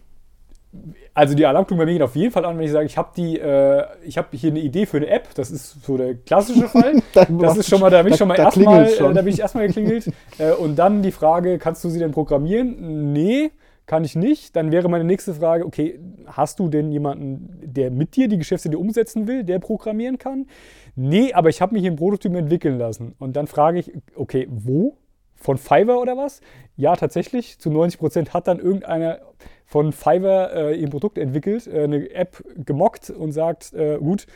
Also 1.15 1.35
die 1.35 1.45
Alarmglocken 1.45 1.79
bei 1.79 1.85
mir 1.85 1.95
gehen 1.95 2.03
auf 2.03 2.15
jeden 2.15 2.31
Fall 2.31 2.45
an, 2.45 2.57
wenn 2.57 2.65
ich 2.65 2.71
sage, 2.71 2.87
ich 2.87 2.97
habe 2.97 3.11
die, 3.17 3.39
äh, 3.39 3.85
ich 4.05 4.17
habe 4.17 4.29
hier 4.37 4.51
eine 4.51 4.61
Idee 4.61 4.87
für 4.87 4.99
eine 4.99 5.09
App. 5.09 5.35
Das 5.35 5.51
ist 5.51 5.83
so 5.85 5.97
der 5.97 6.15
klassische 6.15 6.69
Fall. 6.69 7.03
Das 7.13 7.57
ist 7.57 7.69
schon 7.69 7.81
mal, 7.81 7.91
da 7.91 8.03
bin 8.03 8.13
ich 8.13 8.19
schon 8.19 8.29
mal 8.29 8.39
erstmal, 8.39 8.87
äh, 8.87 8.99
da 8.99 9.23
bin 9.23 9.29
ich 9.29 9.41
erstmal 9.41 9.67
geklingelt. 9.67 10.13
äh, 10.39 10.53
und 10.53 10.77
dann 10.77 11.03
die 11.03 11.11
Frage, 11.11 11.59
kannst 11.59 11.83
du 11.83 11.89
sie 11.89 11.99
denn 11.99 12.13
programmieren? 12.13 13.13
Nee, 13.13 13.51
kann 13.87 14.05
ich 14.05 14.15
nicht. 14.15 14.55
Dann 14.55 14.71
wäre 14.71 14.89
meine 14.89 15.03
nächste 15.03 15.35
Frage, 15.35 15.67
okay, 15.67 15.99
hast 16.27 16.61
du 16.61 16.69
denn 16.69 16.93
jemanden, 16.93 17.59
der 17.65 17.91
mit 17.91 18.15
dir 18.15 18.29
die 18.29 18.39
Geschäftsidee 18.39 18.77
umsetzen 18.77 19.27
will, 19.27 19.43
der 19.43 19.59
programmieren 19.59 20.19
kann? 20.19 20.47
Nee, 20.95 21.33
aber 21.33 21.49
ich 21.49 21.61
habe 21.61 21.73
mich 21.73 21.81
hier 21.83 21.91
einen 21.91 21.99
Prototypen 21.99 22.39
entwickeln 22.39 22.79
lassen. 22.79 23.17
Und 23.19 23.35
dann 23.35 23.49
frage 23.49 23.81
ich, 23.81 23.93
okay, 24.15 24.47
wo? 24.49 24.97
Von 25.41 25.57
Fiverr 25.59 25.99
oder 26.01 26.17
was? 26.17 26.41
Ja, 26.77 26.95
tatsächlich. 26.97 27.59
Zu 27.59 27.71
90 27.71 27.99
Prozent 27.99 28.35
hat 28.35 28.47
dann 28.47 28.61
irgendeiner 28.61 29.19
von 29.65 29.93
Fiverr 29.93 30.53
äh, 30.53 30.75
ihr 30.77 30.89
Produkt 30.91 31.17
entwickelt, 31.19 31.67
äh, 31.67 31.85
eine 31.85 32.11
App 32.11 32.43
gemockt 32.57 33.11
und 33.11 33.33
sagt, 33.33 33.73
äh, 33.73 33.99
gut, 33.99 34.27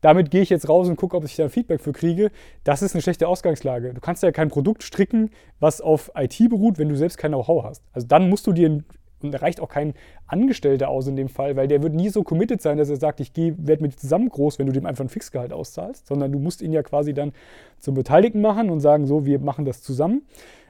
damit 0.00 0.32
gehe 0.32 0.42
ich 0.42 0.50
jetzt 0.50 0.68
raus 0.68 0.88
und 0.88 0.96
gucke, 0.96 1.16
ob 1.16 1.24
ich 1.24 1.36
da 1.36 1.48
Feedback 1.48 1.80
für 1.80 1.92
kriege. 1.92 2.32
Das 2.64 2.82
ist 2.82 2.94
eine 2.94 3.02
schlechte 3.02 3.28
Ausgangslage. 3.28 3.94
Du 3.94 4.00
kannst 4.00 4.22
ja 4.24 4.32
kein 4.32 4.48
Produkt 4.48 4.82
stricken, 4.82 5.30
was 5.60 5.80
auf 5.80 6.10
IT 6.16 6.38
beruht, 6.48 6.78
wenn 6.78 6.88
du 6.88 6.96
selbst 6.96 7.18
kein 7.18 7.30
Know-how 7.30 7.62
hast. 7.64 7.84
Also 7.92 8.08
dann 8.08 8.28
musst 8.28 8.46
du 8.48 8.52
dir, 8.52 8.68
ein- 8.68 8.84
und 9.24 9.32
da 9.32 9.38
reicht 9.38 9.60
auch 9.60 9.68
kein 9.68 9.94
Angestellter 10.26 10.88
aus 10.88 11.06
in 11.06 11.16
dem 11.16 11.28
Fall, 11.28 11.56
weil 11.56 11.68
der 11.68 11.82
wird 11.82 11.94
nie 11.94 12.08
so 12.08 12.22
committed 12.22 12.62
sein, 12.62 12.78
dass 12.78 12.90
er 12.90 12.96
sagt, 12.96 13.20
ich 13.20 13.32
werde 13.36 13.82
mit 13.82 13.92
dir 13.92 13.96
zusammen 13.96 14.28
groß, 14.28 14.58
wenn 14.58 14.66
du 14.66 14.72
dem 14.72 14.86
einfach 14.86 15.04
ein 15.04 15.08
Fixgehalt 15.08 15.52
auszahlst, 15.52 16.06
sondern 16.06 16.32
du 16.32 16.38
musst 16.38 16.62
ihn 16.62 16.72
ja 16.72 16.82
quasi 16.82 17.14
dann 17.14 17.32
zum 17.78 17.94
Beteiligten 17.94 18.40
machen 18.40 18.70
und 18.70 18.80
sagen, 18.80 19.06
so, 19.06 19.26
wir 19.26 19.38
machen 19.38 19.64
das 19.64 19.82
zusammen. 19.82 20.22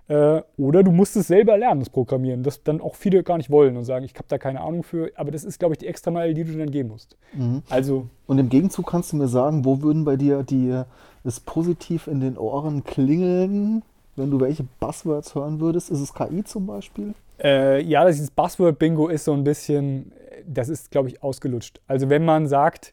Äh, 0.08 0.42
oder 0.58 0.82
du 0.82 0.90
musst 0.90 1.16
es 1.16 1.28
selber 1.28 1.56
lernen, 1.56 1.80
das 1.80 1.90
Programmieren, 1.90 2.42
das 2.42 2.62
dann 2.62 2.80
auch 2.80 2.96
viele 2.96 3.22
gar 3.22 3.36
nicht 3.36 3.50
wollen 3.50 3.76
und 3.76 3.84
sagen, 3.84 4.04
ich 4.04 4.14
habe 4.14 4.26
da 4.28 4.36
keine 4.38 4.60
Ahnung 4.60 4.82
für. 4.82 5.10
Aber 5.14 5.30
das 5.30 5.44
ist, 5.44 5.58
glaube 5.58 5.74
ich, 5.74 5.78
die 5.78 5.86
extra 5.86 6.10
Meile, 6.10 6.34
die 6.34 6.44
du 6.44 6.56
dann 6.58 6.70
gehen 6.70 6.88
musst. 6.88 7.16
Also, 7.70 8.08
Und 8.26 8.38
im 8.38 8.48
Gegenzug 8.48 8.88
kannst 8.88 9.12
du 9.12 9.16
mir 9.16 9.28
sagen, 9.28 9.64
wo 9.64 9.80
würden 9.82 10.04
bei 10.04 10.16
dir 10.16 10.42
die 10.42 10.82
es 11.24 11.40
positiv 11.40 12.08
in 12.08 12.20
den 12.20 12.36
Ohren 12.36 12.82
klingeln, 12.82 13.82
wenn 14.16 14.30
du 14.30 14.40
welche 14.40 14.64
Buzzwords 14.80 15.34
hören 15.34 15.60
würdest? 15.60 15.90
Ist 15.90 16.00
es 16.00 16.12
KI 16.12 16.42
zum 16.44 16.66
Beispiel? 16.66 17.14
Äh, 17.42 17.82
ja, 17.82 18.06
dieses 18.06 18.30
Buzzword-Bingo 18.30 19.08
ist 19.08 19.24
so 19.24 19.32
ein 19.32 19.44
bisschen, 19.44 20.12
das 20.46 20.68
ist, 20.68 20.90
glaube 20.90 21.08
ich, 21.08 21.22
ausgelutscht. 21.22 21.80
Also, 21.86 22.10
wenn 22.10 22.24
man 22.24 22.46
sagt, 22.46 22.92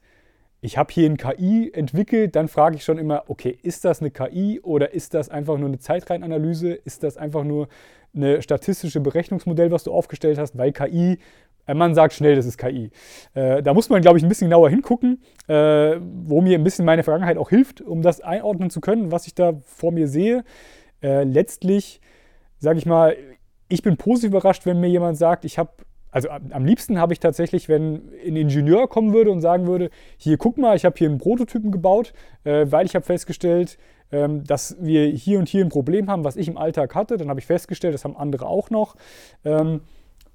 ich 0.61 0.77
habe 0.77 0.91
hier 0.91 1.09
ein 1.09 1.17
KI 1.17 1.71
entwickelt, 1.73 2.35
dann 2.35 2.47
frage 2.47 2.75
ich 2.75 2.83
schon 2.83 2.97
immer, 2.97 3.23
okay, 3.27 3.57
ist 3.63 3.85
das 3.85 4.01
eine 4.01 4.11
KI 4.11 4.59
oder 4.61 4.93
ist 4.93 5.13
das 5.13 5.29
einfach 5.29 5.57
nur 5.57 5.69
eine 5.69 5.79
Zeitreihenanalyse? 5.79 6.73
Ist 6.73 7.03
das 7.03 7.15
einfach 7.15 7.43
nur 7.43 7.69
eine 8.13 8.41
statistische 8.41 8.99
Berechnungsmodell, 8.99 9.71
was 9.71 9.85
du 9.85 9.93
aufgestellt 9.93 10.37
hast? 10.37 10.57
Weil 10.57 10.73
KI, 10.73 11.17
äh, 11.65 11.73
man 11.73 11.95
sagt 11.95 12.13
schnell, 12.13 12.35
das 12.35 12.45
ist 12.45 12.57
KI. 12.57 12.91
Äh, 13.35 13.63
da 13.63 13.73
muss 13.73 13.89
man, 13.89 14.01
glaube 14.01 14.17
ich, 14.17 14.23
ein 14.23 14.29
bisschen 14.29 14.49
genauer 14.49 14.69
hingucken, 14.69 15.21
äh, 15.47 15.95
wo 16.25 16.41
mir 16.41 16.57
ein 16.57 16.63
bisschen 16.63 16.85
meine 16.85 17.03
Vergangenheit 17.03 17.37
auch 17.37 17.49
hilft, 17.49 17.79
um 17.79 18.01
das 18.01 18.19
einordnen 18.19 18.69
zu 18.69 18.81
können, 18.81 19.13
was 19.13 19.27
ich 19.27 19.35
da 19.35 19.53
vor 19.63 19.93
mir 19.93 20.09
sehe. 20.09 20.43
Äh, 21.01 21.23
letztlich, 21.23 22.01
sage 22.57 22.79
ich 22.79 22.85
mal, 22.85 23.15
ich 23.69 23.81
bin 23.81 23.97
positiv 23.97 24.31
überrascht, 24.31 24.65
wenn 24.65 24.79
mir 24.79 24.89
jemand 24.89 25.17
sagt, 25.17 25.45
ich 25.45 25.57
habe, 25.57 25.71
also 26.11 26.29
am, 26.29 26.65
liebsten 26.65 26.99
habe 26.99 27.13
ich 27.13 27.19
tatsächlich, 27.19 27.69
wenn 27.69 28.09
ein 28.25 28.35
Ingenieur 28.35 28.89
kommen 28.89 29.13
würde 29.13 29.31
und 29.31 29.41
sagen 29.41 29.67
würde, 29.67 29.89
hier 30.17 30.37
guck 30.37 30.57
mal, 30.57 30.75
ich 30.75 30.85
habe 30.85 30.95
hier 30.97 31.07
einen 31.07 31.19
Prototypen 31.19 31.71
gebaut, 31.71 32.13
äh, 32.43 32.65
weil 32.69 32.85
ich 32.85 32.95
habe 32.95 33.05
festgestellt, 33.05 33.77
ähm, 34.11 34.43
dass 34.43 34.75
wir 34.79 35.05
hier 35.05 35.37
und 35.37 35.47
hier 35.47 35.63
ein 35.63 35.69
Problem 35.69 36.09
haben, 36.09 36.23
was 36.23 36.35
ich 36.35 36.47
im 36.47 36.57
Alltag 36.57 36.95
hatte. 36.95 37.17
Dann 37.17 37.29
habe 37.29 37.39
ich 37.39 37.45
festgestellt, 37.45 37.93
das 37.93 38.03
haben 38.03 38.17
andere 38.17 38.47
auch 38.47 38.71
noch. 38.71 38.95
Ähm, 39.45 39.81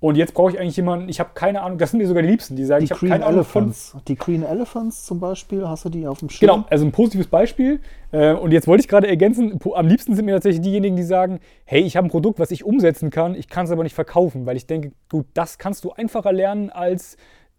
und 0.04 0.16
jetzt 0.16 0.34
brauche 0.34 0.52
ich 0.52 0.60
eigentlich 0.60 0.76
jemanden, 0.76 1.08
ich 1.08 1.18
habe 1.18 1.30
keine 1.32 1.62
Ahnung, 1.62 1.78
das 1.78 1.90
sind 1.90 1.98
mir 1.98 2.06
sogar 2.06 2.22
die 2.22 2.28
Liebsten, 2.28 2.56
die 2.56 2.64
sagen, 2.66 2.80
Die 2.80 2.84
ich 2.84 2.90
habe 2.90 3.00
Green 3.00 3.10
keine 3.10 3.24
Ahnung 3.24 3.42
von 3.42 3.62
Elephants. 3.62 3.96
Die 4.06 4.16
Green 4.16 4.42
Elephants 4.42 5.06
zum 5.06 5.18
Beispiel, 5.18 5.66
hast 5.66 5.86
du 5.86 5.88
die 5.88 6.06
auf 6.06 6.18
dem 6.18 6.28
Schirm? 6.28 6.50
Genau, 6.50 6.64
also 6.68 6.84
ein 6.84 6.92
positives 6.92 7.26
Beispiel. 7.26 7.80
Äh, 8.12 8.34
Und 8.34 8.52
jetzt 8.52 8.66
wollte 8.66 8.82
ich 8.82 8.88
gerade 8.88 9.08
ergänzen, 9.08 9.58
am 9.74 9.86
liebsten 9.86 10.14
sind 10.14 10.26
mir 10.26 10.32
tatsächlich 10.32 10.60
diejenigen, 10.60 10.96
die 10.96 11.04
sagen, 11.04 11.40
hey, 11.64 11.80
ich 11.80 11.96
habe 11.96 12.06
ein 12.06 12.10
Produkt, 12.10 12.38
was 12.38 12.50
ich 12.50 12.64
umsetzen 12.66 13.08
kann, 13.08 13.34
ich 13.34 13.48
kann 13.48 13.64
es 13.64 13.70
aber 13.70 13.82
nicht 13.82 13.94
verkaufen, 13.94 14.44
weil 14.44 14.58
ich 14.58 14.66
denke, 14.66 14.92
gut, 15.10 15.24
das 15.32 15.56
kannst 15.56 15.84
du 15.84 15.92
einfacher 15.92 16.34
lernen, 16.34 16.68
als 16.68 17.16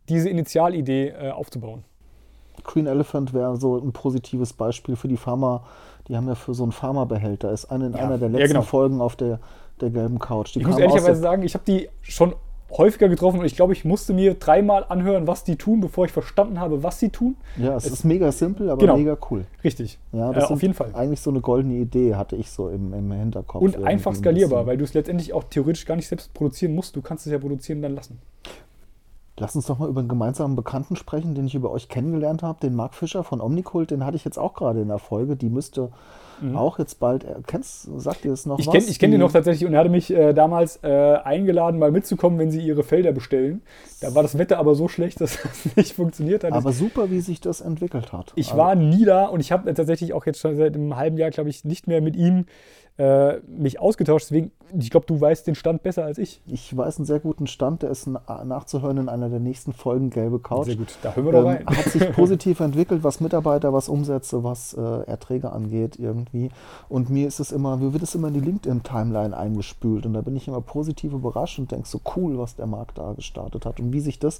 diese 0.07 0.29
Initialidee 0.29 1.13
äh, 1.19 1.31
aufzubauen. 1.31 1.83
Green 2.63 2.85
Elephant 2.85 3.33
wäre 3.33 3.57
so 3.57 3.77
ein 3.77 3.91
positives 3.91 4.53
Beispiel 4.53 4.95
für 4.95 5.07
die 5.07 5.17
Pharma. 5.17 5.63
Die 6.07 6.15
haben 6.15 6.27
ja 6.27 6.35
für 6.35 6.53
so 6.53 6.61
einen 6.61 6.71
Pharmabehälter. 6.71 7.51
Ist 7.51 7.65
eine, 7.65 7.87
in 7.87 7.93
Ja, 7.93 8.05
einer 8.05 8.19
der 8.19 8.29
ja, 8.29 8.37
letzten 8.37 8.53
genau. 8.53 8.61
Folgen 8.65 9.01
auf 9.01 9.15
der, 9.15 9.39
der 9.81 9.89
gelben 9.89 10.19
Couch. 10.19 10.55
Die 10.55 10.59
Ich 10.59 10.67
muss 10.67 10.77
ehrlicherweise 10.77 11.19
sagen, 11.21 11.43
ich 11.43 11.53
habe 11.53 11.65
die 11.65 11.89
schon 12.01 12.33
häufiger 12.71 13.07
getroffen 13.07 13.39
und 13.39 13.45
ich 13.45 13.55
glaube, 13.55 13.73
ich 13.73 13.85
musste 13.85 14.13
mir 14.13 14.33
dreimal 14.33 14.85
anhören, 14.89 15.27
was 15.27 15.43
die 15.43 15.55
tun, 15.55 15.81
bevor 15.81 16.05
ich 16.05 16.11
verstanden 16.11 16.59
habe, 16.59 16.83
was 16.83 16.99
sie 16.99 17.09
tun. 17.09 17.35
Ja, 17.57 17.75
es 17.75 17.85
ist 17.85 18.03
mega 18.03 18.31
simpel, 18.31 18.69
aber 18.69 18.79
Genau. 18.81 18.97
mega 18.97 19.17
cool. 19.29 19.45
Richtig. 19.63 19.99
Ja, 20.11 20.33
das 20.33 20.45
auf 20.45 20.49
sind 20.49 20.61
jeden 20.63 20.73
Fall. 20.73 20.89
Eigentlich 20.93 21.21
so 21.21 21.29
eine 21.29 21.41
goldene 21.41 21.75
Idee 21.75 22.15
hatte 22.15 22.35
ich 22.35 22.49
so 22.49 22.69
im, 22.69 22.93
im 22.93 23.11
Hinterkopf. 23.11 23.61
Und 23.61 23.83
einfach 23.83 24.11
ein 24.11 24.15
skalierbar, 24.15 24.59
bisschen. 24.59 24.67
weil 24.67 24.77
du 24.77 24.83
es 24.83 24.93
letztendlich 24.93 25.31
auch 25.33 25.43
theoretisch 25.45 25.85
gar 25.85 25.95
nicht 25.95 26.07
selbst 26.07 26.33
produzieren 26.33 26.73
musst. 26.75 26.95
Du 26.95 27.01
kannst 27.01 27.25
es 27.27 27.31
ja 27.31 27.37
produzieren 27.37 27.77
und 27.79 27.83
dann 27.83 27.95
lassen. 27.95 28.19
Lass 29.37 29.55
uns 29.55 29.65
doch 29.67 29.77
mal 29.79 29.89
über 29.89 29.99
einen 29.99 30.09
gemeinsamen 30.09 30.55
Bekannten 30.55 30.95
sprechen, 30.95 31.35
den 31.35 31.45
ich 31.45 31.55
über 31.55 31.69
euch 31.71 31.89
kennengelernt 31.89 32.41
habe, 32.41 32.59
den 32.61 32.73
Marc 32.73 32.93
Fischer 32.95 33.23
von 33.23 33.41
Omnicult. 33.41 33.91
Den 33.91 34.05
hatte 34.05 34.15
ich 34.17 34.23
jetzt 34.25 34.39
auch 34.39 34.53
gerade 34.53 34.81
in 34.81 34.87
der 34.87 34.97
Folge. 34.97 35.35
Die 35.35 35.49
müsste 35.49 35.91
auch 36.55 36.79
jetzt 36.79 36.99
bald. 36.99 37.23
äh, 37.23 37.35
Kennst, 37.47 37.83
sagt 37.99 38.25
ihr 38.25 38.31
das 38.31 38.45
noch 38.45 38.57
Mhm. 38.57 38.61
Ich 38.61 38.71
kenne 38.71 38.85
kenn 38.85 39.11
Die- 39.11 39.17
noch 39.17 39.31
tatsächlich 39.31 39.65
und 39.67 39.73
er 39.73 39.79
hatte 39.79 39.89
mich 39.89 40.11
äh, 40.11 40.33
damals 40.33 40.79
äh, 40.83 40.87
eingeladen, 41.23 41.79
mal 41.79 41.91
mitzukommen, 41.91 42.37
wenn 42.39 42.51
sie 42.51 42.61
ihre 42.61 42.83
Felder 42.83 43.11
bestellen. 43.11 43.61
Da 44.01 44.13
war 44.15 44.23
das 44.23 44.37
Wetter 44.37 44.57
aber 44.57 44.75
so 44.75 44.87
schlecht, 44.87 45.21
dass 45.21 45.37
das 45.41 45.75
nicht 45.75 45.93
funktioniert 45.93 46.43
hat. 46.43 46.53
Aber 46.53 46.71
super, 46.71 47.09
wie 47.11 47.21
sich 47.21 47.41
das 47.41 47.61
entwickelt 47.61 48.11
hat. 48.13 48.33
ich 48.35 48.47
Also, 48.47 48.57
war 48.57 48.75
nie 48.75 49.05
da 49.05 49.25
und 49.25 49.39
ich 49.39 49.51
habe 49.51 49.73
tatsächlich 49.73 50.13
auch 50.13 50.25
jetzt 50.25 50.39
schon 50.39 50.55
seit 50.55 50.75
einem 50.75 50.95
halben 50.95 51.17
Jahr, 51.17 51.29
glaube 51.31 51.49
ich, 51.49 51.63
nicht 51.65 51.87
mehr 51.87 52.01
mit 52.01 52.15
ihm 52.15 52.45
äh, 52.97 53.39
mich 53.47 53.79
ausgetauscht. 53.79 54.27
Deswegen, 54.29 54.51
ich 54.79 54.89
glaube, 54.89 55.05
du 55.05 55.19
weißt 55.19 55.45
den 55.47 55.55
Stand 55.55 55.83
besser 55.83 56.05
als 56.05 56.17
ich. 56.17 56.41
Ich 56.47 56.75
weiß 56.75 56.97
einen 56.97 57.05
sehr 57.05 57.19
guten 57.19 57.47
Stand, 57.47 57.81
der 57.83 57.89
ist 57.91 58.07
na 58.07 58.43
nachzuhören 58.43 58.97
in 58.97 59.09
einer 59.09 59.29
der 59.29 59.39
nächsten 59.39 59.73
Folgen 59.73 60.09
Gelbe 60.09 60.39
Couch. 60.39 60.65
Sehr 60.65 60.75
gut, 60.75 60.97
da 61.03 61.13
hören 61.13 61.25
wir 61.25 61.31
doch 61.31 61.39
Ähm, 61.41 61.47
rein. 61.47 61.65
hat 61.67 61.85
sich 61.85 62.11
positiv 62.15 62.59
entwickelt, 62.59 63.03
was 63.03 63.19
Mitarbeiter, 63.21 63.73
was 63.73 63.89
Umsätze, 63.89 64.43
was 64.43 64.73
äh, 64.73 64.81
Erträge 64.81 65.51
angeht 65.51 65.97
irgendwie. 65.99 66.49
Und 66.89 67.09
mir 67.09 67.27
ist 67.27 67.39
es 67.39 67.51
immer, 67.51 67.77
mir 67.77 67.93
wird 67.93 68.03
es 68.03 68.15
immer 68.15 68.27
in 68.29 68.33
die 68.33 68.39
LinkedIn-Timeline 68.41 69.35
eingespült. 69.37 70.05
Und 70.05 70.13
da 70.13 70.21
bin 70.21 70.35
ich 70.35 70.47
immer 70.47 70.61
positiv 70.61 71.13
überrascht 71.13 71.59
und 71.59 71.71
denke 71.71 71.87
so 71.87 72.01
cool, 72.15 72.37
was 72.37 72.55
der 72.55 72.67
Markt 72.67 72.97
da 72.97 73.13
gestartet 73.13 73.65
hat 73.65 73.79
und 73.79 73.93
wie 73.93 74.01
sich 74.01 74.19
das. 74.19 74.39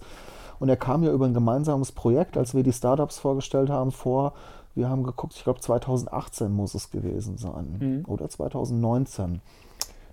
Und 0.59 0.69
er 0.69 0.77
kam 0.77 1.03
ja 1.03 1.11
über 1.11 1.25
ein 1.25 1.33
gemeinsames 1.33 1.91
Projekt, 1.91 2.37
als 2.37 2.55
wir 2.55 2.63
die 2.63 2.73
Startups 2.73 3.19
vorgestellt 3.19 3.69
haben, 3.69 3.91
vor. 3.91 4.33
Wir 4.73 4.89
haben 4.89 5.03
geguckt, 5.03 5.33
ich 5.37 5.43
glaube 5.43 5.59
2018 5.61 6.51
muss 6.51 6.75
es 6.75 6.91
gewesen 6.91 7.37
sein. 7.37 8.03
Oder 8.07 8.27
2019. 8.29 9.41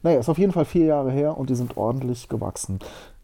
Naja, 0.03 0.19
ist 0.19 0.29
auf 0.29 0.39
jeden 0.39 0.53
Fall 0.53 0.65
vier 0.65 0.87
Jahre 0.87 1.11
her 1.11 1.39
und 1.39 1.51
die 1.51 1.55
sind 1.55 1.77
ordentlich 1.77 2.29
gewachsen. 2.29 2.81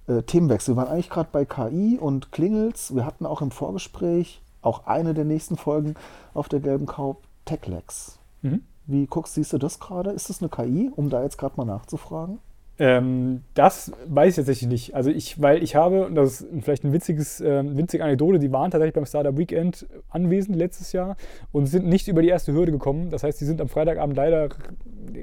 Äh, 0.06 0.22
Themenwechsel. 0.22 0.74
Wir 0.74 0.82
waren 0.82 0.88
eigentlich 0.88 1.10
gerade 1.10 1.28
bei 1.32 1.44
KI 1.44 1.98
und 2.00 2.32
Klingels. 2.32 2.94
Wir 2.94 3.04
hatten 3.04 3.26
auch 3.26 3.42
im 3.42 3.50
Vorgespräch, 3.50 4.42
auch 4.62 4.86
eine 4.86 5.14
der 5.14 5.24
nächsten 5.24 5.56
Folgen 5.56 5.94
auf 6.34 6.48
der 6.48 6.60
gelben 6.60 6.86
Couch, 6.86 7.18
TechLex. 7.44 8.18
Mhm. 8.42 8.62
Wie 8.86 9.06
guckst, 9.06 9.34
siehst 9.34 9.52
du 9.52 9.58
das 9.58 9.80
gerade? 9.80 10.10
Ist 10.10 10.30
das 10.30 10.40
eine 10.40 10.48
KI, 10.48 10.90
um 10.94 11.10
da 11.10 11.22
jetzt 11.22 11.36
gerade 11.36 11.56
mal 11.56 11.66
nachzufragen? 11.66 12.38
Ähm, 12.80 13.42
das 13.54 13.90
weiß 14.06 14.30
ich 14.30 14.36
tatsächlich 14.36 14.68
nicht. 14.68 14.94
Also 14.94 15.10
ich, 15.10 15.42
weil 15.42 15.62
ich 15.64 15.74
habe, 15.74 16.06
und 16.06 16.14
das 16.14 16.42
ist 16.42 16.62
vielleicht 16.62 16.84
ein 16.84 16.92
witziges, 16.92 17.40
äh, 17.40 17.64
winzige 17.64 18.04
Anekdote, 18.04 18.38
die 18.38 18.52
waren 18.52 18.70
tatsächlich 18.70 18.94
beim 18.94 19.06
Startup 19.06 19.36
Weekend 19.36 19.86
anwesend 20.10 20.56
letztes 20.56 20.92
Jahr 20.92 21.16
und 21.50 21.66
sind 21.66 21.86
nicht 21.86 22.06
über 22.06 22.22
die 22.22 22.28
erste 22.28 22.52
Hürde 22.52 22.70
gekommen. 22.70 23.10
Das 23.10 23.24
heißt, 23.24 23.38
sie 23.38 23.46
sind 23.46 23.60
am 23.60 23.68
Freitagabend 23.68 24.16
leider 24.16 24.48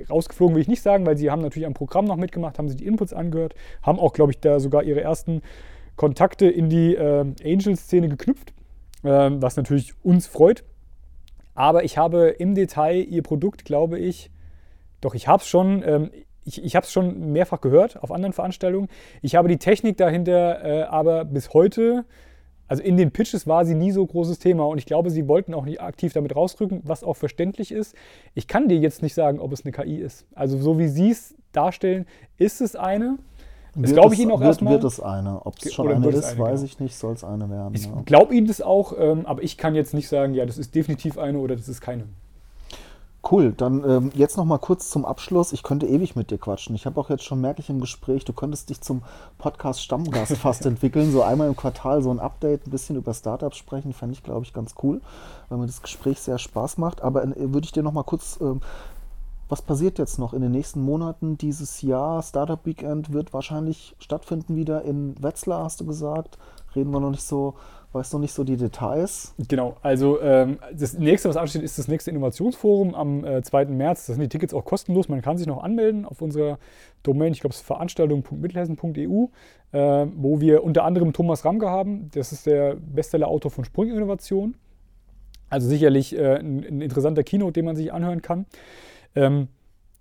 rausgeflogen, 0.09 0.55
will 0.55 0.61
ich 0.61 0.67
nicht 0.67 0.81
sagen, 0.81 1.05
weil 1.05 1.15
sie 1.15 1.31
haben 1.31 1.41
natürlich 1.41 1.65
am 1.65 1.73
Programm 1.73 2.05
noch 2.05 2.17
mitgemacht, 2.17 2.59
haben 2.59 2.67
sich 2.67 2.77
die 2.77 2.87
Inputs 2.87 3.13
angehört, 3.13 3.55
haben 3.81 3.99
auch, 3.99 4.11
glaube 4.11 4.33
ich, 4.33 4.39
da 4.39 4.59
sogar 4.59 4.83
ihre 4.83 5.01
ersten 5.01 5.41
Kontakte 5.95 6.47
in 6.47 6.69
die 6.69 6.95
äh, 6.95 7.25
Angel-Szene 7.43 8.09
geknüpft, 8.09 8.53
äh, 9.03 9.29
was 9.31 9.55
natürlich 9.55 9.93
uns 10.03 10.27
freut. 10.27 10.65
Aber 11.53 11.85
ich 11.85 11.97
habe 11.97 12.27
im 12.27 12.53
Detail 12.53 13.01
ihr 13.01 13.23
Produkt, 13.23 13.63
glaube 13.63 13.97
ich, 13.97 14.29
doch 14.99 15.15
ich 15.15 15.27
habe 15.27 15.41
es 15.41 15.47
schon, 15.47 15.83
ähm, 15.85 16.09
ich, 16.45 16.63
ich 16.63 16.75
habe 16.75 16.85
es 16.85 16.91
schon 16.91 17.31
mehrfach 17.31 17.59
gehört 17.59 18.01
auf 18.01 18.11
anderen 18.11 18.33
Veranstaltungen. 18.33 18.87
Ich 19.21 19.35
habe 19.35 19.49
die 19.49 19.57
Technik 19.57 19.97
dahinter 19.97 20.63
äh, 20.63 20.83
aber 20.83 21.25
bis 21.25 21.53
heute, 21.53 22.05
also 22.67 22.81
in 22.81 22.97
den 22.97 23.11
Pitches 23.11 23.47
war 23.47 23.65
sie 23.65 23.75
nie 23.75 23.91
so 23.91 24.05
großes 24.05 24.39
Thema 24.39 24.65
und 24.65 24.77
ich 24.77 24.85
glaube, 24.85 25.09
sie 25.09 25.27
wollten 25.27 25.53
auch 25.53 25.65
nicht 25.65 25.81
aktiv 25.81 26.13
damit 26.13 26.35
rausrücken, 26.35 26.81
was 26.83 27.03
auch 27.03 27.15
verständlich 27.15 27.71
ist. 27.71 27.95
Ich 28.33 28.47
kann 28.47 28.69
dir 28.69 28.77
jetzt 28.77 29.01
nicht 29.01 29.13
sagen, 29.13 29.39
ob 29.39 29.51
es 29.51 29.65
eine 29.65 29.71
KI 29.71 29.97
ist. 29.97 30.25
Also 30.33 30.57
so 30.57 30.79
wie 30.79 30.87
sie 30.87 31.11
es 31.11 31.35
darstellen, 31.51 32.05
ist 32.37 32.61
es 32.61 32.75
eine. 32.75 33.17
Das 33.77 33.91
glaube 33.91 34.13
ich 34.13 34.21
Ihnen 34.21 34.31
auch 34.31 34.41
erstmal. 34.41 34.73
Wird 34.73 34.85
es 34.85 35.01
eine. 35.01 35.45
Ob 35.45 35.55
es 35.61 35.73
schon 35.73 35.91
eine 35.91 36.07
ist, 36.07 36.23
eine, 36.23 36.39
weiß 36.39 36.61
genau. 36.61 36.65
ich 36.65 36.79
nicht, 36.79 36.95
soll 36.95 37.13
es 37.13 37.25
eine 37.25 37.49
werden. 37.49 37.75
Ich 37.75 37.85
ja. 37.85 38.01
glaube 38.05 38.33
Ihnen 38.33 38.47
das 38.47 38.61
auch, 38.61 38.93
ähm, 38.97 39.25
aber 39.25 39.43
ich 39.43 39.57
kann 39.57 39.75
jetzt 39.75 39.93
nicht 39.93 40.07
sagen, 40.07 40.33
ja, 40.33 40.45
das 40.45 40.57
ist 40.57 40.75
definitiv 40.75 41.17
eine 41.17 41.39
oder 41.39 41.57
das 41.57 41.67
ist 41.67 41.81
keine. 41.81 42.05
Cool, 43.29 43.53
dann 43.53 43.83
ähm, 43.89 44.11
jetzt 44.13 44.37
noch 44.37 44.45
mal 44.45 44.59
kurz 44.59 44.91
zum 44.91 45.03
Abschluss. 45.03 45.51
Ich 45.51 45.63
könnte 45.63 45.87
ewig 45.87 46.15
mit 46.15 46.29
dir 46.29 46.37
quatschen. 46.37 46.75
Ich 46.75 46.85
habe 46.85 46.99
auch 46.99 47.09
jetzt 47.09 47.23
schon, 47.23 47.41
merke 47.41 47.59
ich 47.59 47.71
im 47.71 47.81
Gespräch, 47.81 48.23
du 48.23 48.33
könntest 48.33 48.69
dich 48.69 48.81
zum 48.81 49.01
Podcast 49.39 49.81
Stammgast 49.81 50.37
fast 50.37 50.65
entwickeln. 50.67 51.11
So 51.11 51.23
einmal 51.23 51.47
im 51.47 51.55
Quartal 51.55 52.03
so 52.03 52.11
ein 52.11 52.19
Update, 52.19 52.67
ein 52.67 52.71
bisschen 52.71 52.97
über 52.97 53.15
Startups 53.15 53.57
sprechen, 53.57 53.93
fände 53.93 54.13
ich, 54.13 54.21
glaube 54.21 54.45
ich, 54.45 54.53
ganz 54.53 54.75
cool, 54.83 55.01
weil 55.49 55.57
mir 55.57 55.65
das 55.65 55.81
Gespräch 55.81 56.19
sehr 56.19 56.37
Spaß 56.37 56.77
macht. 56.77 57.01
Aber 57.01 57.23
äh, 57.23 57.33
würde 57.35 57.65
ich 57.65 57.71
dir 57.71 57.81
noch 57.81 57.93
mal 57.93 58.03
kurz 58.03 58.37
ähm, 58.41 58.61
was 59.47 59.61
passiert 59.61 59.99
jetzt 59.99 60.17
noch 60.17 60.33
in 60.33 60.41
den 60.41 60.51
nächsten 60.51 60.81
Monaten 60.81 61.37
dieses 61.37 61.81
Jahr? 61.81 62.23
Startup 62.23 62.63
Weekend 62.65 63.13
wird 63.13 63.31
wahrscheinlich 63.33 63.95
stattfinden 63.99 64.55
wieder 64.55 64.81
in 64.83 65.21
Wetzlar, 65.21 65.63
hast 65.63 65.81
du 65.81 65.85
gesagt. 65.85 66.37
Reden 66.75 66.91
wir 66.91 66.99
noch 66.99 67.11
nicht 67.11 67.23
so, 67.23 67.53
weißt 67.95 68.13
noch 68.13 68.19
nicht 68.19 68.33
so 68.33 68.43
die 68.43 68.57
Details? 68.57 69.33
Genau, 69.47 69.77
also 69.81 70.21
ähm, 70.21 70.59
das 70.73 70.93
nächste, 70.97 71.29
was 71.29 71.37
ansteht, 71.37 71.63
ist 71.63 71.79
das 71.79 71.87
nächste 71.87 72.11
Innovationsforum 72.11 72.93
am 72.93 73.23
äh, 73.23 73.41
2. 73.41 73.65
März. 73.65 74.05
Da 74.05 74.13
sind 74.13 74.21
die 74.21 74.29
Tickets 74.29 74.53
auch 74.53 74.65
kostenlos. 74.65 75.09
Man 75.09 75.21
kann 75.21 75.37
sich 75.37 75.47
noch 75.47 75.63
anmelden 75.63 76.05
auf 76.05 76.21
unserer 76.21 76.59
Domain, 77.03 77.31
ich 77.31 77.39
glaube, 77.39 77.53
es 77.53 77.61
ist 77.61 77.65
veranstaltung.mittelhessen.eu, 77.65 79.27
äh, 79.71 80.07
wo 80.15 80.41
wir 80.41 80.63
unter 80.63 80.83
anderem 80.83 81.13
Thomas 81.13 81.45
Ramke 81.45 81.69
haben. 81.69 82.09
Das 82.13 82.31
ist 82.31 82.45
der 82.45 82.75
Bestseller-Autor 82.75 83.49
von 83.49 83.63
Sprunginnovation. 83.63 84.55
Also 85.49 85.69
sicherlich 85.69 86.17
äh, 86.17 86.35
ein, 86.35 86.65
ein 86.65 86.81
interessanter 86.81 87.23
Keynote, 87.23 87.53
den 87.53 87.65
man 87.65 87.75
sich 87.75 87.93
anhören 87.93 88.21
kann. 88.21 88.45
Ähm, 89.15 89.47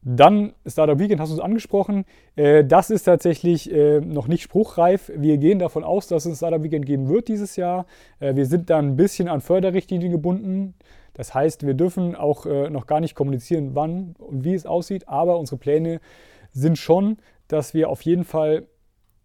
dann 0.04 0.52
Startup 0.66 0.98
Weekend 0.98 1.20
hast 1.20 1.30
du 1.30 1.34
es 1.34 1.40
angesprochen. 1.40 2.04
Äh, 2.36 2.64
das 2.64 2.90
ist 2.90 3.04
tatsächlich 3.04 3.72
äh, 3.72 4.00
noch 4.00 4.28
nicht 4.28 4.42
spruchreif. 4.42 5.10
Wir 5.16 5.38
gehen 5.38 5.58
davon 5.58 5.82
aus, 5.82 6.06
dass 6.06 6.26
es 6.26 6.32
ein 6.32 6.36
Startup 6.36 6.62
Weekend 6.62 6.84
geben 6.84 7.08
wird 7.08 7.28
dieses 7.28 7.56
Jahr. 7.56 7.86
Äh, 8.20 8.36
wir 8.36 8.46
sind 8.46 8.68
dann 8.68 8.88
ein 8.88 8.96
bisschen 8.96 9.28
an 9.28 9.40
Förderrichtlinien 9.40 10.12
gebunden. 10.12 10.74
Das 11.14 11.32
heißt, 11.32 11.66
wir 11.66 11.74
dürfen 11.74 12.16
auch 12.16 12.44
noch 12.44 12.88
gar 12.88 12.98
nicht 12.98 13.14
kommunizieren, 13.14 13.76
wann 13.76 14.16
und 14.18 14.42
wie 14.42 14.52
es 14.52 14.66
aussieht. 14.66 15.08
Aber 15.08 15.38
unsere 15.38 15.58
Pläne 15.58 16.00
sind 16.50 16.76
schon, 16.76 17.18
dass 17.46 17.72
wir 17.72 17.88
auf 17.88 18.02
jeden 18.02 18.24
Fall 18.24 18.66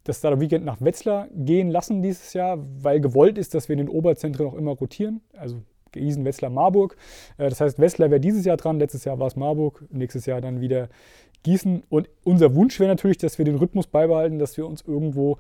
das 0.04 0.20
Startup 0.20 0.39
Weekend 0.39 0.65
nach 0.65 0.80
Wetzlar 0.82 1.30
gehen 1.34 1.72
lassen 1.72 2.04
dieses 2.04 2.34
Jahr, 2.34 2.60
weil 2.80 3.02
gewollt 3.02 3.39
ist, 3.39 3.56
dass 3.56 3.70
wir 3.70 3.74
in 3.74 3.80
den 3.80 3.89
Oberzentren 3.89 4.46
auch 4.46 4.54
immer 4.54 4.72
rotieren. 4.72 5.22
Also 5.36 5.63
Gießen, 5.91 6.23
Wetzlar, 6.25 6.52
Marburg. 6.52 6.95
Äh, 7.38 7.49
das 7.49 7.62
heißt, 7.62 7.80
Wetzlar 7.80 8.10
wäre 8.12 8.19
dieses 8.19 8.45
Jahr 8.45 8.58
dran, 8.58 8.80
letztes 8.80 9.06
Jahr 9.06 9.19
war 9.19 9.28
es 9.28 9.36
Marburg, 9.36 9.84
nächstes 9.91 10.25
Jahr 10.25 10.41
dann 10.41 10.62
wieder 10.62 10.89
Gießen. 11.43 11.84
Und 11.89 12.10
unser 12.23 12.56
Wunsch 12.56 12.80
wäre 12.80 12.89
natürlich, 12.89 13.17
dass 13.17 13.38
wir 13.38 13.45
den 13.45 13.56
Rhythmus 13.56 13.88
beibehalten, 13.88 14.39
dass 14.39 14.58
wir 14.58 14.67
uns 14.67 14.82
irgendwo 14.82 15.38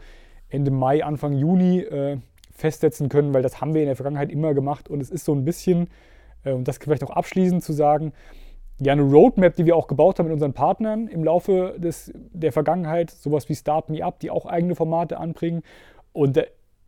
Ende 0.49 0.71
Mai, 0.71 1.03
Anfang 1.03 1.33
Juni 1.33 1.79
äh, 1.79 2.17
festsetzen 2.51 3.09
können, 3.09 3.33
weil 3.33 3.43
das 3.43 3.61
haben 3.61 3.73
wir 3.73 3.81
in 3.81 3.87
der 3.87 3.95
Vergangenheit 3.95 4.31
immer 4.31 4.53
gemacht. 4.53 4.89
Und 4.89 5.01
es 5.01 5.09
ist 5.09 5.25
so 5.25 5.33
ein 5.33 5.45
bisschen, 5.45 5.87
äh, 6.43 6.51
und 6.51 6.67
das 6.67 6.77
vielleicht 6.77 7.03
auch 7.03 7.11
abschließend 7.11 7.63
zu 7.63 7.73
sagen, 7.73 8.13
ja, 8.81 8.93
eine 8.93 9.01
Roadmap, 9.01 9.55
die 9.55 9.65
wir 9.65 9.75
auch 9.75 9.87
gebaut 9.87 10.19
haben 10.19 10.27
mit 10.27 10.33
unseren 10.33 10.53
Partnern 10.53 11.07
im 11.07 11.23
Laufe 11.23 11.75
des, 11.77 12.13
der 12.15 12.53
Vergangenheit, 12.53 13.11
sowas 13.11 13.49
wie 13.49 13.55
Start 13.55 13.89
Me 13.89 14.03
Up, 14.03 14.19
die 14.21 14.31
auch 14.31 14.45
eigene 14.45 14.73
Formate 14.75 15.17
anbringen. 15.17 15.63
Und 16.13 16.37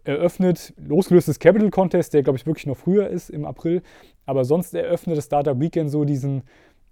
eröffnet, 0.04 0.74
losgelöst 0.78 1.28
des 1.28 1.40
Capital 1.40 1.70
Contest, 1.70 2.14
der 2.14 2.24
glaube 2.24 2.38
ich 2.38 2.46
wirklich 2.46 2.66
noch 2.66 2.78
früher 2.78 3.08
ist, 3.08 3.30
im 3.30 3.46
April, 3.46 3.82
aber 4.26 4.46
sonst 4.46 4.74
eröffnet 4.74 5.18
das 5.18 5.26
Startup 5.26 5.60
Weekend 5.60 5.92
so 5.92 6.06
diesen, 6.06 6.44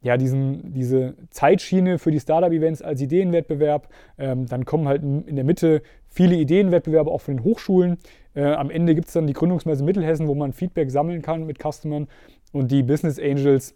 ja, 0.01 0.17
diesen, 0.17 0.73
diese 0.73 1.15
Zeitschiene 1.29 1.99
für 1.99 2.11
die 2.11 2.19
Startup-Events 2.19 2.81
als 2.81 3.01
Ideenwettbewerb. 3.01 3.89
Ähm, 4.17 4.45
dann 4.45 4.63
kommen 4.63 4.87
halt 4.87 5.03
in 5.03 5.35
der 5.35 5.43
Mitte 5.43 5.81
viele 6.07 6.35
Ideenwettbewerbe 6.35 7.11
auch 7.11 7.21
von 7.21 7.37
den 7.37 7.43
Hochschulen. 7.43 7.97
Äh, 8.33 8.45
am 8.45 8.69
Ende 8.69 8.95
gibt 8.95 9.07
es 9.07 9.13
dann 9.13 9.27
die 9.27 9.33
Gründungsmesse 9.33 9.83
Mittelhessen, 9.83 10.27
wo 10.27 10.35
man 10.35 10.53
Feedback 10.53 10.89
sammeln 10.89 11.21
kann 11.21 11.45
mit 11.45 11.59
Customern. 11.59 12.07
Und 12.51 12.71
die 12.71 12.81
Business 12.81 13.19
Angels 13.19 13.75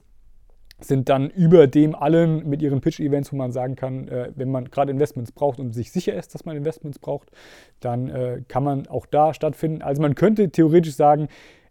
sind 0.85 1.09
dann 1.09 1.29
über 1.29 1.67
dem 1.67 1.95
allen 1.95 2.47
mit 2.47 2.61
ihren 2.61 2.81
Pitch-Events, 2.81 3.31
wo 3.31 3.37
man 3.37 3.51
sagen 3.51 3.75
kann, 3.75 4.07
äh, 4.07 4.31
wenn 4.35 4.51
man 4.51 4.65
gerade 4.65 4.91
Investments 4.91 5.31
braucht 5.31 5.59
und 5.59 5.73
sich 5.73 5.91
sicher 5.91 6.13
ist, 6.13 6.33
dass 6.33 6.45
man 6.45 6.55
Investments 6.55 6.99
braucht, 6.99 7.31
dann 7.79 8.09
äh, 8.09 8.41
kann 8.47 8.63
man 8.63 8.87
auch 8.87 9.05
da 9.05 9.33
stattfinden. 9.33 9.81
Also 9.81 10.01
man 10.01 10.15
könnte 10.15 10.49
theoretisch 10.49 10.95
sagen, 10.95 11.27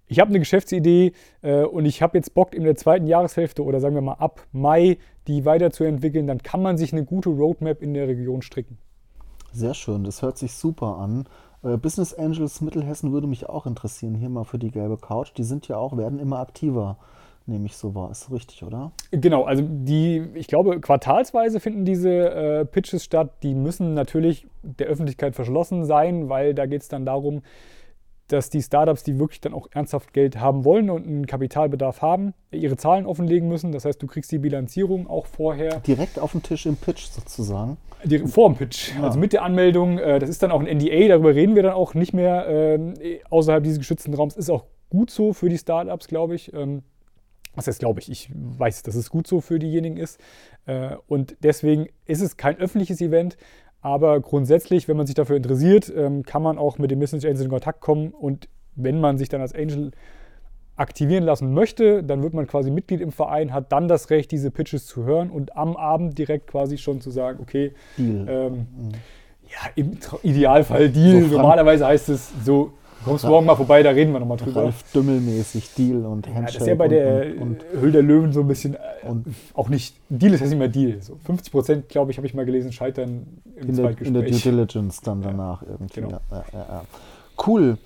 ich 0.06 0.20
habe 0.20 0.28
eine 0.28 0.40
Geschäftsidee 0.40 1.12
äh, 1.40 1.62
und 1.62 1.86
ich 1.86 2.02
habe 2.02 2.18
jetzt 2.18 2.34
Bock 2.34 2.54
in 2.54 2.64
der 2.64 2.76
zweiten 2.76 3.06
Jahreshälfte 3.06 3.64
oder 3.64 3.80
sagen 3.80 3.94
wir 3.94 4.02
mal 4.02 4.14
ab 4.14 4.46
Mai 4.52 4.98
die 5.26 5.44
weiterzuentwickeln, 5.44 6.26
dann 6.26 6.42
kann 6.42 6.62
man 6.62 6.76
sich 6.76 6.92
eine 6.92 7.04
gute 7.04 7.30
Roadmap 7.30 7.82
in 7.82 7.94
der 7.94 8.08
Region 8.08 8.42
stricken. 8.42 8.78
Sehr 9.52 9.74
schön, 9.74 10.04
das 10.04 10.22
hört 10.22 10.38
sich 10.38 10.54
super 10.54 10.98
an. 10.98 11.24
Äh, 11.62 11.76
Business 11.76 12.12
Angels 12.14 12.60
Mittelhessen 12.60 13.12
würde 13.12 13.26
mich 13.26 13.48
auch 13.48 13.66
interessieren, 13.66 14.14
hier 14.14 14.28
mal 14.28 14.44
für 14.44 14.58
die 14.58 14.70
gelbe 14.70 14.98
Couch. 14.98 15.32
Die 15.36 15.44
sind 15.44 15.68
ja 15.68 15.76
auch, 15.76 15.96
werden 15.96 16.18
immer 16.18 16.40
aktiver 16.40 16.98
nehme 17.46 17.66
ich 17.66 17.76
so 17.76 17.94
wahr. 17.94 18.10
Ist 18.10 18.30
richtig, 18.30 18.62
oder? 18.62 18.92
Genau, 19.10 19.44
also 19.44 19.62
die, 19.66 20.24
ich 20.34 20.46
glaube, 20.46 20.80
quartalsweise 20.80 21.60
finden 21.60 21.84
diese 21.84 22.10
äh, 22.10 22.64
Pitches 22.64 23.04
statt. 23.04 23.30
Die 23.42 23.54
müssen 23.54 23.94
natürlich 23.94 24.46
der 24.62 24.86
Öffentlichkeit 24.86 25.34
verschlossen 25.34 25.84
sein, 25.84 26.28
weil 26.28 26.54
da 26.54 26.66
geht 26.66 26.82
es 26.82 26.88
dann 26.88 27.04
darum, 27.04 27.42
dass 28.28 28.50
die 28.50 28.62
Startups, 28.62 29.02
die 29.02 29.18
wirklich 29.18 29.40
dann 29.40 29.52
auch 29.52 29.68
ernsthaft 29.72 30.12
Geld 30.12 30.40
haben 30.40 30.64
wollen 30.64 30.90
und 30.90 31.06
einen 31.06 31.26
Kapitalbedarf 31.26 32.02
haben, 32.02 32.34
ihre 32.50 32.76
Zahlen 32.76 33.06
offenlegen 33.06 33.48
müssen. 33.48 33.72
Das 33.72 33.84
heißt, 33.84 34.02
du 34.02 34.06
kriegst 34.06 34.32
die 34.32 34.38
Bilanzierung 34.38 35.08
auch 35.08 35.26
vorher. 35.26 35.80
Direkt 35.80 36.18
auf 36.18 36.32
dem 36.32 36.42
Tisch 36.42 36.66
im 36.66 36.76
Pitch 36.76 37.06
sozusagen. 37.06 37.76
Die, 38.04 38.18
vor 38.20 38.48
dem 38.48 38.56
Pitch, 38.56 38.94
ja. 38.96 39.02
also 39.02 39.18
mit 39.18 39.32
der 39.32 39.42
Anmeldung. 39.42 39.98
Äh, 39.98 40.18
das 40.18 40.30
ist 40.30 40.42
dann 40.42 40.50
auch 40.50 40.60
ein 40.60 40.66
NDA, 40.78 41.08
darüber 41.08 41.34
reden 41.34 41.54
wir 41.54 41.62
dann 41.62 41.74
auch 41.74 41.94
nicht 41.94 42.14
mehr 42.14 42.48
äh, 42.48 43.20
außerhalb 43.28 43.62
dieses 43.62 43.78
geschützten 43.78 44.14
Raums. 44.14 44.36
Ist 44.36 44.50
auch 44.50 44.64
gut 44.90 45.10
so 45.10 45.32
für 45.32 45.48
die 45.48 45.58
Startups, 45.58 46.08
glaube 46.08 46.34
ich. 46.34 46.52
Ähm, 46.52 46.82
was 47.54 47.66
heißt, 47.66 47.80
glaube 47.80 48.00
ich, 48.00 48.10
ich 48.10 48.30
weiß, 48.34 48.82
dass 48.82 48.94
es 48.94 49.10
gut 49.10 49.26
so 49.26 49.40
für 49.40 49.58
diejenigen 49.58 49.96
ist. 49.96 50.20
Äh, 50.66 50.96
und 51.06 51.36
deswegen 51.42 51.88
ist 52.06 52.22
es 52.22 52.36
kein 52.36 52.58
öffentliches 52.58 53.00
Event, 53.00 53.36
aber 53.82 54.20
grundsätzlich, 54.20 54.86
wenn 54.88 54.96
man 54.96 55.06
sich 55.06 55.16
dafür 55.16 55.36
interessiert, 55.36 55.92
ähm, 55.94 56.22
kann 56.22 56.42
man 56.42 56.56
auch 56.56 56.78
mit 56.78 56.90
den 56.90 57.00
Business 57.00 57.24
Angels 57.24 57.42
in 57.42 57.50
Kontakt 57.50 57.80
kommen. 57.80 58.12
Und 58.12 58.48
wenn 58.76 59.00
man 59.00 59.18
sich 59.18 59.28
dann 59.28 59.40
als 59.40 59.54
Angel 59.54 59.90
aktivieren 60.76 61.24
lassen 61.24 61.52
möchte, 61.52 62.02
dann 62.02 62.22
wird 62.22 62.32
man 62.32 62.46
quasi 62.46 62.70
Mitglied 62.70 63.00
im 63.00 63.12
Verein, 63.12 63.52
hat 63.52 63.72
dann 63.72 63.88
das 63.88 64.08
Recht, 64.10 64.30
diese 64.30 64.50
Pitches 64.50 64.86
zu 64.86 65.04
hören 65.04 65.30
und 65.30 65.56
am 65.56 65.76
Abend 65.76 66.16
direkt 66.16 66.46
quasi 66.46 66.78
schon 66.78 67.00
zu 67.00 67.10
sagen, 67.10 67.40
okay, 67.42 67.74
ähm, 67.98 68.52
mhm. 68.54 68.92
ja, 69.44 69.70
im 69.74 69.98
Idealfall 70.22 70.88
Deal. 70.88 71.24
So 71.24 71.36
Normalerweise 71.36 71.86
heißt 71.86 72.08
es 72.08 72.32
so, 72.44 72.72
Du 73.02 73.10
kommst 73.10 73.24
morgen 73.24 73.46
mal 73.46 73.56
vorbei, 73.56 73.82
da 73.82 73.90
reden 73.90 74.12
wir 74.12 74.20
nochmal 74.20 74.36
drüber. 74.36 74.62
Ralf 74.64 74.84
Dümmelmäßig, 74.92 75.74
Deal 75.74 76.06
und 76.06 76.26
Handshake. 76.26 76.34
Ja, 76.34 76.42
das 76.46 76.56
ist 76.56 76.66
ja 76.66 76.74
bei 76.76 76.88
der 76.88 77.32
und, 77.40 77.64
und, 77.64 77.80
Höhl 77.80 77.90
der 77.90 78.02
Löwen 78.02 78.32
so 78.32 78.40
ein 78.40 78.48
bisschen, 78.48 78.74
äh, 78.74 78.78
auch 79.54 79.68
nicht, 79.68 79.96
Deal 80.08 80.34
ist 80.34 80.40
ja 80.40 80.46
nicht 80.46 80.58
mehr 80.58 80.68
Deal. 80.68 81.02
So 81.02 81.16
50 81.24 81.50
Prozent, 81.50 81.88
glaube 81.88 82.12
ich, 82.12 82.16
habe 82.16 82.26
ich 82.26 82.34
mal 82.34 82.44
gelesen, 82.44 82.70
scheitern 82.72 83.26
im 83.56 83.70
in 83.70 83.74
Zweitgespräch. 83.74 83.98
Der, 83.98 84.06
in 84.06 84.14
der 84.14 84.22
Due 84.22 84.40
Diligence 84.40 85.00
dann 85.00 85.20
danach 85.20 85.62
ja, 85.62 85.68
irgendwie. 85.68 86.00
Genau. 86.00 86.20
Ja, 86.30 86.44
ja, 86.52 86.84
cool. 87.44 87.76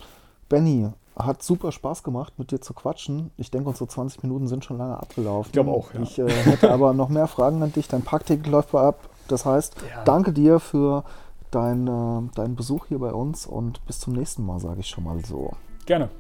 Benny, 0.51 0.89
hat 1.19 1.43
super 1.43 1.73
Spaß 1.73 2.03
gemacht, 2.03 2.35
mit 2.39 2.51
dir 2.51 2.61
zu 2.61 2.75
quatschen. 2.75 3.31
Ich 3.39 3.51
denke, 3.51 3.71
unsere 3.71 3.89
20 3.89 4.23
Minuten 4.23 4.49
sind 4.49 4.65
schon 4.65 4.77
lange 4.77 4.99
abgelaufen. 4.99 5.49
Ich 5.49 5.53
glaube 5.53 5.71
auch, 5.71 5.95
ja. 5.95 6.03
Ich 6.03 6.19
äh, 6.19 6.29
hätte 6.29 6.71
aber 6.71 6.93
noch 6.93 7.09
mehr 7.09 7.27
Fragen 7.27 7.63
an 7.63 7.73
dich. 7.73 7.89
Dein 7.89 8.03
Parkticket 8.03 8.47
läuft 8.47 8.73
bei 8.73 8.83
ab. 8.83 9.09
Das 9.29 9.47
heißt, 9.47 9.77
danke 10.05 10.33
dir 10.33 10.61
für 10.61 11.05
dein, 11.51 11.87
äh, 11.87 12.35
deinen 12.35 12.57
Besuch 12.57 12.87
hier 12.87 12.99
bei 12.99 13.13
uns 13.13 13.47
und 13.47 13.85
bis 13.87 14.01
zum 14.01 14.15
nächsten 14.15 14.45
Mal, 14.45 14.59
sage 14.61 14.81
ich 14.81 14.89
schon 14.89 15.05
mal 15.05 15.25
so. 15.25 15.53
Gerne. 15.87 16.11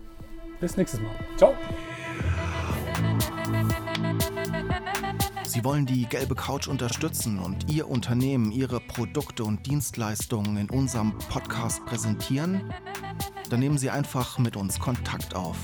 Bis 0.60 0.76
nächstes 0.76 1.00
Mal. 1.00 1.10
Ciao. 1.36 1.54
Sie 5.44 5.64
wollen 5.64 5.86
die 5.86 6.06
gelbe 6.06 6.34
Couch 6.34 6.68
unterstützen 6.68 7.38
und 7.38 7.72
Ihr 7.72 7.88
Unternehmen, 7.88 8.52
Ihre 8.52 8.80
Produkte 8.80 9.44
und 9.44 9.66
Dienstleistungen 9.66 10.56
in 10.56 10.70
unserem 10.70 11.16
Podcast 11.30 11.84
präsentieren? 11.86 12.72
Dann 13.48 13.60
nehmen 13.60 13.78
Sie 13.78 13.90
einfach 13.90 14.38
mit 14.38 14.56
uns 14.56 14.78
Kontakt 14.78 15.34
auf 15.34 15.56